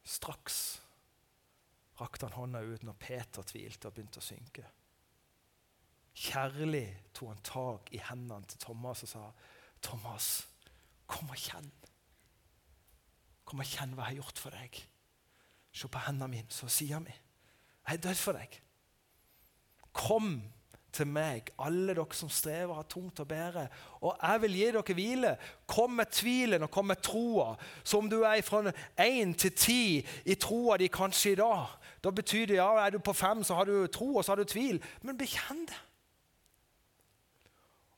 Straks 0.05 0.61
rakte 2.01 2.29
han 2.29 2.37
hånda 2.37 2.61
ut 2.69 2.85
når 2.85 3.01
Peter 3.01 3.49
tvilte 3.49 3.89
og 3.89 3.97
begynte 3.97 4.21
å 4.21 4.29
synke. 4.29 4.69
Kjærlig 6.13 6.85
tok 7.17 7.33
han 7.33 7.45
tak 7.49 7.93
i 7.97 8.05
hendene 8.11 8.45
til 8.45 8.61
Thomas 8.61 9.07
og 9.07 9.09
sa, 9.09 9.25
'Thomas, 9.81 10.49
kom 11.07 11.33
og 11.33 11.37
kjenn.' 11.37 11.73
Kom 13.45 13.65
og 13.65 13.67
kjenn 13.67 13.97
hva 13.97 14.05
jeg 14.05 14.19
har 14.19 14.21
gjort 14.21 14.39
for 14.39 14.51
deg. 14.51 14.92
Se 15.73 15.89
på 15.89 16.01
hendene 16.07 16.29
mine, 16.29 16.51
så 16.53 16.69
sier 16.69 17.01
mi. 17.01 17.15
Jeg 17.89 17.99
er 17.99 18.03
død 18.09 18.19
for 18.21 18.39
deg. 18.39 18.59
Kom 19.93 20.35
til 20.93 21.09
meg, 21.09 21.49
alle 21.61 21.95
dere 21.97 22.17
som 22.17 22.29
strever 22.33 22.75
og 22.75 22.83
har 22.83 22.89
tungt 22.91 23.21
å 23.23 23.27
bære, 23.29 23.65
og 24.05 24.19
jeg 24.21 24.43
vil 24.43 24.57
gi 24.59 24.67
dere 24.75 24.97
hvile. 24.97 25.31
Kom 25.69 25.97
med 25.97 26.11
tvilen 26.13 26.67
og 26.67 26.71
kom 26.73 26.91
med 26.93 27.01
troa. 27.05 27.55
Så 27.85 28.01
om 28.03 28.11
du 28.13 28.21
er 28.29 28.43
fra 28.45 28.75
én 29.01 29.33
til 29.33 29.55
ti 29.57 29.85
i 30.25 30.37
troa 30.37 30.77
di 30.81 30.91
kanskje 30.93 31.33
i 31.33 31.39
dag, 31.41 31.79
da 32.05 32.13
betyr 32.13 32.51
det 32.51 32.61
ja, 32.61 32.69
er 32.83 32.93
du 32.93 33.01
på 33.01 33.17
fem, 33.17 33.41
så 33.45 33.57
har 33.57 33.71
du 33.71 33.87
tro, 33.87 34.17
og 34.17 34.25
så 34.25 34.35
har 34.35 34.43
du 34.43 34.53
tvil. 34.53 34.83
Men 35.03 35.19
bekjenn 35.19 35.65
det. 35.71 35.81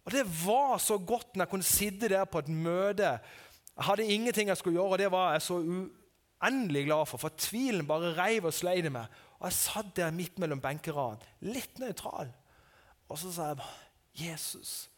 Og 0.05 0.13
Det 0.13 0.25
var 0.47 0.79
så 0.79 0.99
godt 0.99 1.35
når 1.35 1.43
jeg 1.45 1.51
kunne 1.51 1.65
sitte 1.65 2.09
der 2.09 2.25
på 2.25 2.39
et 2.39 2.49
møte. 2.49 3.19
Jeg 3.75 3.85
hadde 3.89 4.07
ingenting 4.07 4.49
jeg 4.49 4.57
skulle 4.57 4.77
gjøre, 4.77 4.93
og 4.93 4.99
det 4.99 5.11
var 5.11 5.33
jeg 5.33 5.43
så 5.43 5.59
uendelig 6.43 6.85
glad 6.87 7.07
for. 7.09 7.21
For 7.21 7.35
tvilen 7.39 7.87
bare 7.87 8.15
reiv 8.17 8.49
og 8.49 8.55
sleide 8.55 8.91
meg. 8.93 9.07
Og 9.39 9.49
jeg 9.49 9.59
satt 9.59 9.95
der 9.97 10.15
midt 10.15 10.39
mellom 10.39 10.63
benkeradene, 10.63 11.25
litt 11.41 11.79
nøytral. 11.83 12.31
Og 13.09 13.19
så 13.21 13.33
sa 13.33 13.49
jeg 13.51 13.57
bare, 13.57 13.81
'Jesus, 14.15 14.91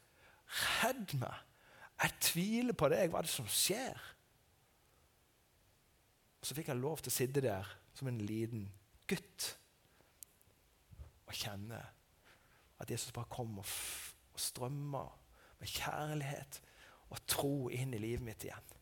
redd 0.47 1.19
meg. 1.19 1.35
Jeg 2.03 2.13
tviler 2.21 2.73
på 2.73 2.89
deg. 2.89 3.11
Hva 3.11 3.19
er 3.19 3.23
det 3.23 3.31
som 3.31 3.47
skjer?' 3.47 4.13
Og 6.41 6.47
Så 6.47 6.55
fikk 6.55 6.69
jeg 6.69 6.77
lov 6.77 6.99
til 6.99 7.11
å 7.11 7.17
sitte 7.17 7.41
der 7.41 7.65
som 7.95 8.09
en 8.09 8.21
liten 8.21 8.73
gutt 9.09 9.59
og 11.27 11.35
kjenne 11.35 11.81
at 12.79 12.91
Jesus 12.91 13.13
bare 13.13 13.31
kom 13.31 13.59
og, 13.59 13.67
og 14.33 14.41
strømmer 14.41 15.19
med 15.59 15.69
kjærlighet 15.69 16.61
og 17.11 17.27
tro 17.27 17.69
inn 17.73 17.95
i 17.95 17.99
livet 18.03 18.25
mitt 18.27 18.45
igjen. 18.45 18.76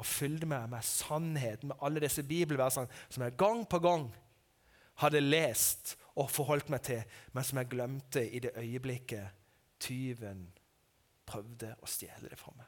Og 0.00 0.08
fylte 0.08 0.48
meg 0.48 0.68
med 0.72 0.86
sannheten, 0.86 1.68
med 1.68 1.82
alle 1.84 2.00
disse 2.00 2.24
bibelversene 2.24 2.88
som 3.08 3.24
jeg 3.26 3.36
gang 3.40 3.66
på 3.68 3.82
gang 3.84 4.08
hadde 5.02 5.20
lest 5.20 5.96
og 6.16 6.30
forholdt 6.32 6.70
meg 6.72 6.82
til, 6.88 7.02
men 7.32 7.44
som 7.44 7.60
jeg 7.60 7.70
glemte 7.72 8.24
i 8.24 8.40
det 8.42 8.52
øyeblikket 8.56 9.36
tyven 9.80 10.46
prøvde 11.28 11.74
å 11.80 11.88
stjele 11.88 12.32
det 12.32 12.38
fra 12.40 12.52
meg. 12.56 12.66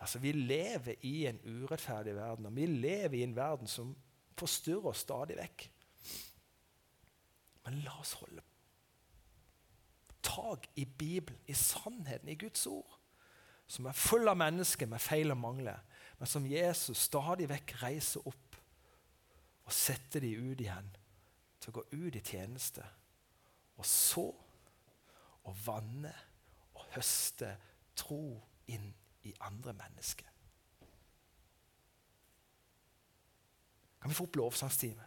Altså, 0.00 0.18
Vi 0.18 0.32
lever 0.32 0.94
i 1.08 1.26
en 1.26 1.40
urettferdig 1.44 2.14
verden, 2.16 2.46
og 2.46 2.56
vi 2.56 2.66
lever 2.66 3.18
i 3.18 3.22
en 3.24 3.36
verden 3.36 3.66
som 3.70 3.94
forstyrrer 4.36 4.90
oss 4.92 5.04
stadig 5.06 5.38
vekk. 5.38 5.70
Men 7.66 7.80
la 7.82 7.96
oss 8.00 8.12
holde 8.20 8.44
tak 10.26 10.66
i 10.74 10.84
Bibelen, 10.84 11.40
i 11.46 11.54
sannheten, 11.54 12.28
i 12.28 12.34
Guds 12.34 12.66
ord, 12.66 12.95
som 13.66 13.88
er 13.88 13.98
full 13.98 14.28
av 14.30 14.38
mennesker 14.38 14.88
med 14.90 15.02
feil 15.02 15.32
og 15.34 15.40
mangler, 15.40 15.82
men 16.18 16.30
som 16.30 16.46
Jesus 16.48 17.06
stadig 17.08 17.48
vekk 17.50 17.74
reiser 17.82 18.26
opp 18.28 18.60
og 19.66 19.74
setter 19.74 20.22
de 20.22 20.36
ut 20.38 20.62
igjen 20.62 20.92
til 21.60 21.72
å 21.72 21.76
gå 21.80 21.84
ut 21.96 22.16
i 22.16 22.22
tjeneste 22.22 22.84
og 23.76 23.88
så 23.88 24.28
og 25.46 25.58
vanne 25.66 26.12
og 26.76 26.86
høste 26.94 27.50
tro 27.98 28.22
inn 28.70 28.88
i 29.26 29.34
andre 29.46 29.74
mennesker. 29.76 30.30
Kan 34.00 34.12
vi 34.12 34.16
få 34.16 34.26
opp 34.28 34.38
lovsangstime? 34.38 35.06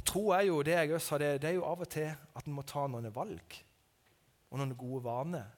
Og 0.00 0.04
Tro 0.06 0.28
er 0.32 0.46
jo 0.48 0.62
det 0.64 0.72
jeg 0.72 0.94
også 0.96 1.06
sa, 1.06 1.18
det, 1.20 1.42
det 1.42 1.50
er 1.50 1.58
jo 1.58 1.64
av 1.68 1.82
og 1.84 1.88
til 1.92 2.08
at 2.08 2.46
en 2.46 2.54
må 2.56 2.62
ta 2.64 2.86
noen 2.88 3.10
valg 3.12 3.56
og 4.48 4.56
noen 4.56 4.72
gode 4.80 5.02
vaner. 5.04 5.50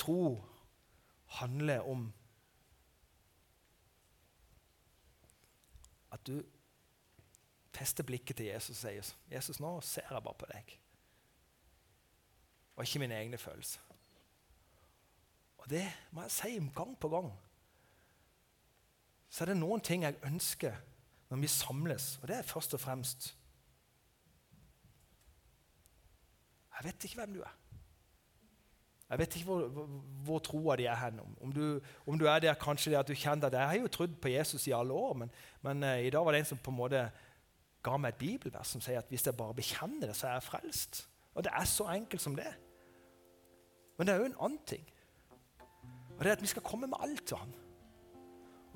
Tro 0.00 0.38
handler 1.36 1.84
om 1.84 2.08
at 6.16 6.24
du 6.24 6.40
fester 7.76 8.06
blikket 8.08 8.40
til 8.40 8.48
Jesus 8.54 8.78
og 8.78 8.80
sier 8.80 9.14
Jesus, 9.36 9.60
nå 9.60 9.76
ser 9.84 10.08
jeg 10.08 10.24
bare 10.24 10.40
på 10.40 10.48
deg. 10.48 10.78
Og 12.76 12.88
ikke 12.88 13.04
mine 13.04 13.20
egne 13.20 13.38
følelser. 13.40 13.84
Og 15.60 15.68
det 15.68 15.84
må 16.16 16.24
jeg 16.24 16.32
si 16.32 16.56
gang 16.72 16.96
på 16.96 17.12
gang. 17.12 17.34
Så 19.36 19.44
er 19.44 19.52
det 19.52 19.58
noen 19.60 19.82
ting 19.84 20.06
jeg 20.06 20.16
ønsker 20.24 20.78
når 21.28 21.40
vi 21.42 21.48
samles, 21.50 22.14
og 22.22 22.30
det 22.30 22.38
er 22.38 22.46
først 22.46 22.74
og 22.78 22.80
fremst 22.80 23.34
Jeg 26.76 26.84
vet 26.84 27.04
ikke 27.08 27.16
hvem 27.16 27.32
du 27.32 27.40
er. 27.40 27.52
Jeg 29.08 29.18
vet 29.18 29.36
ikke 29.36 29.46
hvor, 29.48 29.68
hvor, 29.72 29.86
hvor 30.28 30.40
troa 30.44 30.74
di 30.76 30.84
er 30.84 30.98
hen. 31.00 31.20
Om 31.40 31.52
du, 31.52 31.80
om 32.06 32.18
du, 32.18 32.26
er 32.28 32.42
der 32.44 32.58
kanskje 32.60 32.90
det 32.92 32.98
at 32.98 33.08
du 33.08 33.14
kjenner 33.14 33.46
at 33.46 33.52
Jeg 33.52 33.68
har 33.68 33.78
jo 33.80 33.88
trodd 33.88 34.16
på 34.20 34.28
Jesus 34.28 34.66
i 34.66 34.74
alle 34.76 34.92
år, 34.92 35.14
men, 35.22 35.30
men 35.62 35.82
uh, 35.82 35.98
i 36.04 36.10
dag 36.10 36.24
var 36.24 36.32
det 36.32 36.42
en 36.42 36.50
som 36.52 36.60
på 36.60 36.70
en 36.70 36.76
måte 36.76 37.02
ga 37.82 37.96
meg 37.96 38.12
et 38.12 38.20
bibelvers 38.20 38.74
som 38.74 38.84
sier 38.84 39.00
at 39.00 39.08
hvis 39.08 39.24
jeg 39.26 39.36
bare 39.36 39.56
bekjenner 39.56 40.10
det, 40.10 40.16
så 40.16 40.28
er 40.28 40.36
jeg 40.36 40.48
frelst. 40.50 41.06
Og 41.34 41.44
det 41.44 41.52
er 41.52 41.64
så 41.64 41.88
enkelt 41.94 42.22
som 42.22 42.36
det. 42.36 42.52
Men 43.96 44.06
det 44.06 44.14
er 44.14 44.20
jo 44.20 44.32
en 44.32 44.40
annen 44.48 44.64
ting. 44.68 44.84
Og 46.18 46.24
det 46.24 46.32
er 46.32 46.36
at 46.36 46.44
vi 46.44 46.52
skal 46.52 46.64
komme 46.66 46.90
med 46.90 47.00
alt 47.00 47.24
til 47.26 47.40
han. 47.40 47.56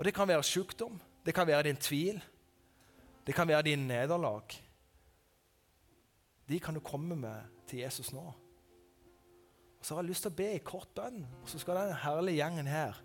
Og 0.00 0.04
det 0.04 0.14
kan 0.16 0.28
være 0.28 0.42
sykdom, 0.48 0.94
det 1.26 1.34
kan 1.36 1.44
være 1.46 1.66
din 1.68 1.76
tvil, 1.76 2.22
det 3.26 3.34
kan 3.36 3.48
være 3.48 3.66
din 3.68 3.82
nederlag. 3.84 4.54
De 6.48 6.60
kan 6.60 6.74
du 6.74 6.80
komme 6.80 7.16
med 7.16 7.42
til 7.68 7.78
Jesus 7.84 8.12
nå. 8.12 8.32
Og 9.80 9.84
Så 9.86 9.94
har 9.94 10.02
jeg 10.02 10.08
lyst 10.08 10.24
til 10.24 10.32
å 10.32 10.38
be 10.40 10.48
i 10.54 10.64
kort 10.64 10.88
bønn, 10.96 11.20
og 11.42 11.48
så 11.48 11.60
skal 11.60 11.76
den 11.76 12.00
herlige 12.00 12.40
gjengen 12.40 12.66
her 12.66 12.96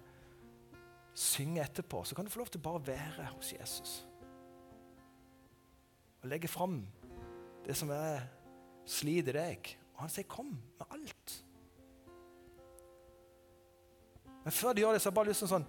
synge 1.15 1.63
etterpå. 1.63 2.03
Så 2.03 2.15
kan 2.15 2.25
du 2.25 2.31
få 2.31 2.39
lov 2.39 2.51
til 2.51 2.63
bare 2.63 2.79
å 2.79 2.87
være 2.87 3.27
hos 3.35 3.51
Jesus. 3.53 4.05
Og 6.23 6.31
legge 6.31 6.47
fram 6.47 6.79
det 7.67 7.75
som 7.75 7.91
er 7.91 8.23
sliter 8.87 9.35
deg. 9.35 9.75
Og 9.95 10.07
han 10.07 10.09
sier 10.09 10.23
'kom 10.23 10.55
med 10.79 10.87
alt'. 10.91 11.43
Men 14.43 14.51
før 14.51 14.73
de 14.73 14.81
gjør 14.81 14.91
det, 14.91 15.01
så 15.01 15.09
har 15.09 15.11
jeg 15.11 15.15
bare 15.15 15.27
lyst 15.27 15.39
til 15.39 15.47
sånn, 15.47 15.65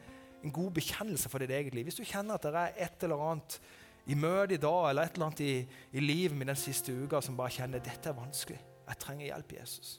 en 0.47 0.55
god 0.55 0.71
bekjennelse 0.79 1.31
for 1.33 1.43
ditt 1.43 1.53
eget 1.55 1.75
liv. 1.75 1.89
Hvis 1.89 1.99
du 1.99 2.07
kjenner 2.07 2.39
at 2.39 2.47
det 2.47 2.55
er 2.55 2.81
et 2.87 3.05
eller 3.07 3.23
annet 3.27 3.59
i 4.07 4.15
møtet 4.15 4.57
i 4.57 4.63
dag 4.63 4.91
eller 4.91 5.07
et 5.07 5.19
eller 5.19 5.27
annet 5.27 5.45
i, 5.45 5.53
i 5.99 6.03
livet 6.03 6.37
mitt 6.39 6.51
den 6.51 6.59
siste 6.59 6.95
uka 6.95 7.21
som 7.21 7.39
bare 7.39 7.55
kjenner 7.59 7.83
dette 7.83 8.11
er 8.11 8.19
vanskelig, 8.19 8.59
jeg 8.87 9.01
trenger 9.03 9.27
hjelp, 9.27 9.55
Jesus. 9.59 9.97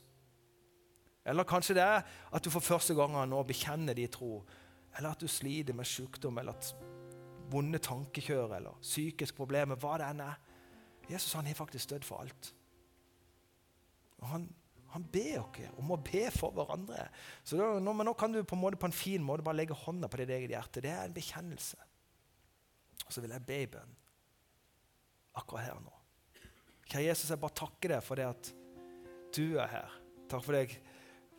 Eller 1.28 1.44
kanskje 1.44 1.76
det 1.76 1.84
er 1.84 2.06
at 2.08 2.44
du 2.44 2.50
for 2.50 2.64
første 2.64 2.96
gang 2.96 3.18
nå 3.28 3.42
bekjenner 3.44 3.98
din 3.98 4.12
tro. 4.12 4.46
Eller 4.98 5.12
at 5.12 5.22
du 5.22 5.28
sliter 5.28 5.76
med 5.76 5.86
sykdom 5.86 6.38
eller 6.40 6.56
at 6.56 6.70
vonde 7.52 7.80
tankekjør 7.84 8.56
eller 8.56 8.80
psykiske 8.82 9.36
problemer. 9.36 9.76
Hva 9.76 9.98
det 10.00 10.08
enn 10.08 10.24
er. 10.24 10.38
Jesus 11.12 11.36
han 11.36 11.48
har 11.48 11.56
faktisk 11.56 11.90
dødd 11.92 12.08
for 12.08 12.24
alt. 12.24 12.54
Og 14.18 14.28
han, 14.32 14.48
han 14.94 15.06
ber 15.12 15.42
oss 15.42 15.78
om 15.82 15.92
å 15.94 16.00
be 16.00 16.24
for 16.34 16.56
hverandre. 16.56 17.10
Så 17.44 17.60
da, 17.60 17.74
nå, 17.84 17.94
nå, 17.94 18.14
kan 18.18 18.34
du 18.34 18.42
på 18.44 18.56
en, 18.56 18.62
måte, 18.62 18.80
på 18.80 18.88
en 18.90 18.96
fin 18.96 19.24
måte 19.24 19.46
bare 19.46 19.60
legge 19.60 19.78
hånda 19.78 20.10
på 20.10 20.22
ditt 20.22 20.34
eget 20.38 20.54
hjerte. 20.56 20.84
Det 20.84 20.94
er 20.94 21.06
en 21.06 21.16
bekjennelse. 21.16 21.80
Og 23.06 23.14
så 23.14 23.24
vil 23.24 23.36
jeg 23.36 23.48
be 23.48 23.62
i 23.64 23.70
bønn 23.72 23.96
akkurat 25.38 25.68
her 25.68 25.82
nå. 25.84 25.94
Kjære 26.88 27.04
Jesus, 27.10 27.30
jeg 27.30 27.42
bare 27.42 27.60
takker 27.60 27.94
deg 27.94 28.06
for 28.06 28.20
det 28.20 28.30
at 28.32 28.52
du 29.36 29.60
er 29.60 29.70
her. 29.70 29.98
Takk 30.32 30.44
for 30.46 30.56
deg 30.56 30.78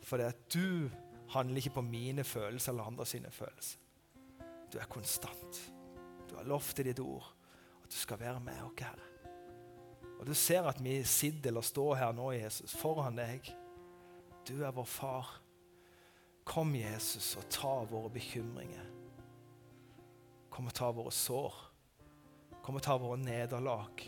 for 0.05 0.21
det 0.21 0.29
at 0.31 0.45
du 0.53 0.87
handler 1.33 1.61
ikke 1.61 1.75
på 1.79 1.85
mine 1.85 2.23
følelser 2.23 2.73
eller 2.73 2.89
andre 2.93 3.05
sine 3.09 3.31
følelser. 3.33 3.81
Du 4.69 4.77
er 4.79 4.89
konstant. 4.89 5.61
Du 6.29 6.37
har 6.37 6.47
lovt 6.47 6.79
i 6.79 6.85
ditt 6.85 7.01
ord 7.01 7.25
at 7.83 7.89
du 7.89 7.97
skal 7.97 8.21
være 8.21 8.39
med 8.45 8.61
oss, 8.63 8.85
Herre. 8.85 9.08
Og 10.19 10.27
du 10.27 10.33
ser 10.35 10.67
at 10.67 10.81
vi 10.83 10.99
sitter 11.07 11.53
eller 11.53 11.63
står 11.65 11.95
her 12.01 12.15
nå, 12.15 12.31
Jesus, 12.35 12.75
foran 12.75 13.17
deg. 13.19 13.47
Du 14.47 14.59
er 14.59 14.75
vår 14.75 14.87
far. 14.87 15.31
Kom, 16.49 16.73
Jesus, 16.75 17.35
og 17.39 17.45
ta 17.53 17.75
våre 17.87 18.11
bekymringer. 18.11 18.87
Kom 20.49 20.67
og 20.67 20.75
ta 20.75 20.89
våre 20.91 21.13
sår. 21.15 21.55
Kom 22.65 22.79
og 22.79 22.83
ta 22.83 22.97
våre 22.99 23.19
nederlag. 23.21 24.03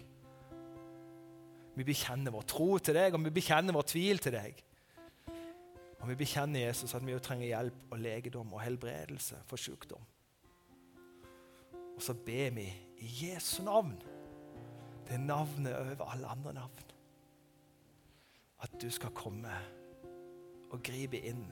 Vi 1.77 1.85
bekjenner 1.87 2.33
vår 2.33 2.47
tro 2.49 2.73
til 2.83 2.97
deg, 2.97 3.15
og 3.15 3.23
vi 3.29 3.33
bekjenner 3.37 3.75
vår 3.77 3.87
tvil 3.93 4.19
til 4.19 4.35
deg. 4.35 4.59
Og 6.01 6.09
vi 6.09 6.17
bekjenner 6.17 6.65
Jesus 6.65 6.95
at 6.97 7.05
vi 7.05 7.13
jo 7.13 7.21
trenger 7.23 7.47
hjelp 7.47 7.93
og 7.93 8.01
legedom 8.01 8.51
og 8.51 8.63
helbredelse 8.65 9.37
for 9.47 9.61
sykdom. 9.61 10.01
Og 11.95 12.01
så 12.03 12.15
ber 12.17 12.49
vi 12.57 12.65
i 13.05 13.11
Jesu 13.27 13.61
navn, 13.63 13.93
det 15.11 15.19
navnet 15.19 15.75
over 15.75 16.05
alle 16.11 16.27
andre 16.27 16.53
navn, 16.53 16.79
at 18.61 18.81
du 18.81 18.89
skal 18.89 19.11
komme 19.17 19.51
og 20.71 20.79
gripe 20.83 21.19
inn 21.19 21.45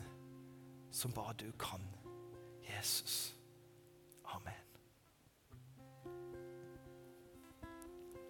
som 0.91 1.11
bare 1.13 1.33
du 1.33 1.51
kan. 1.59 1.83
Jesus. 2.69 3.35
Amen. 4.25 4.58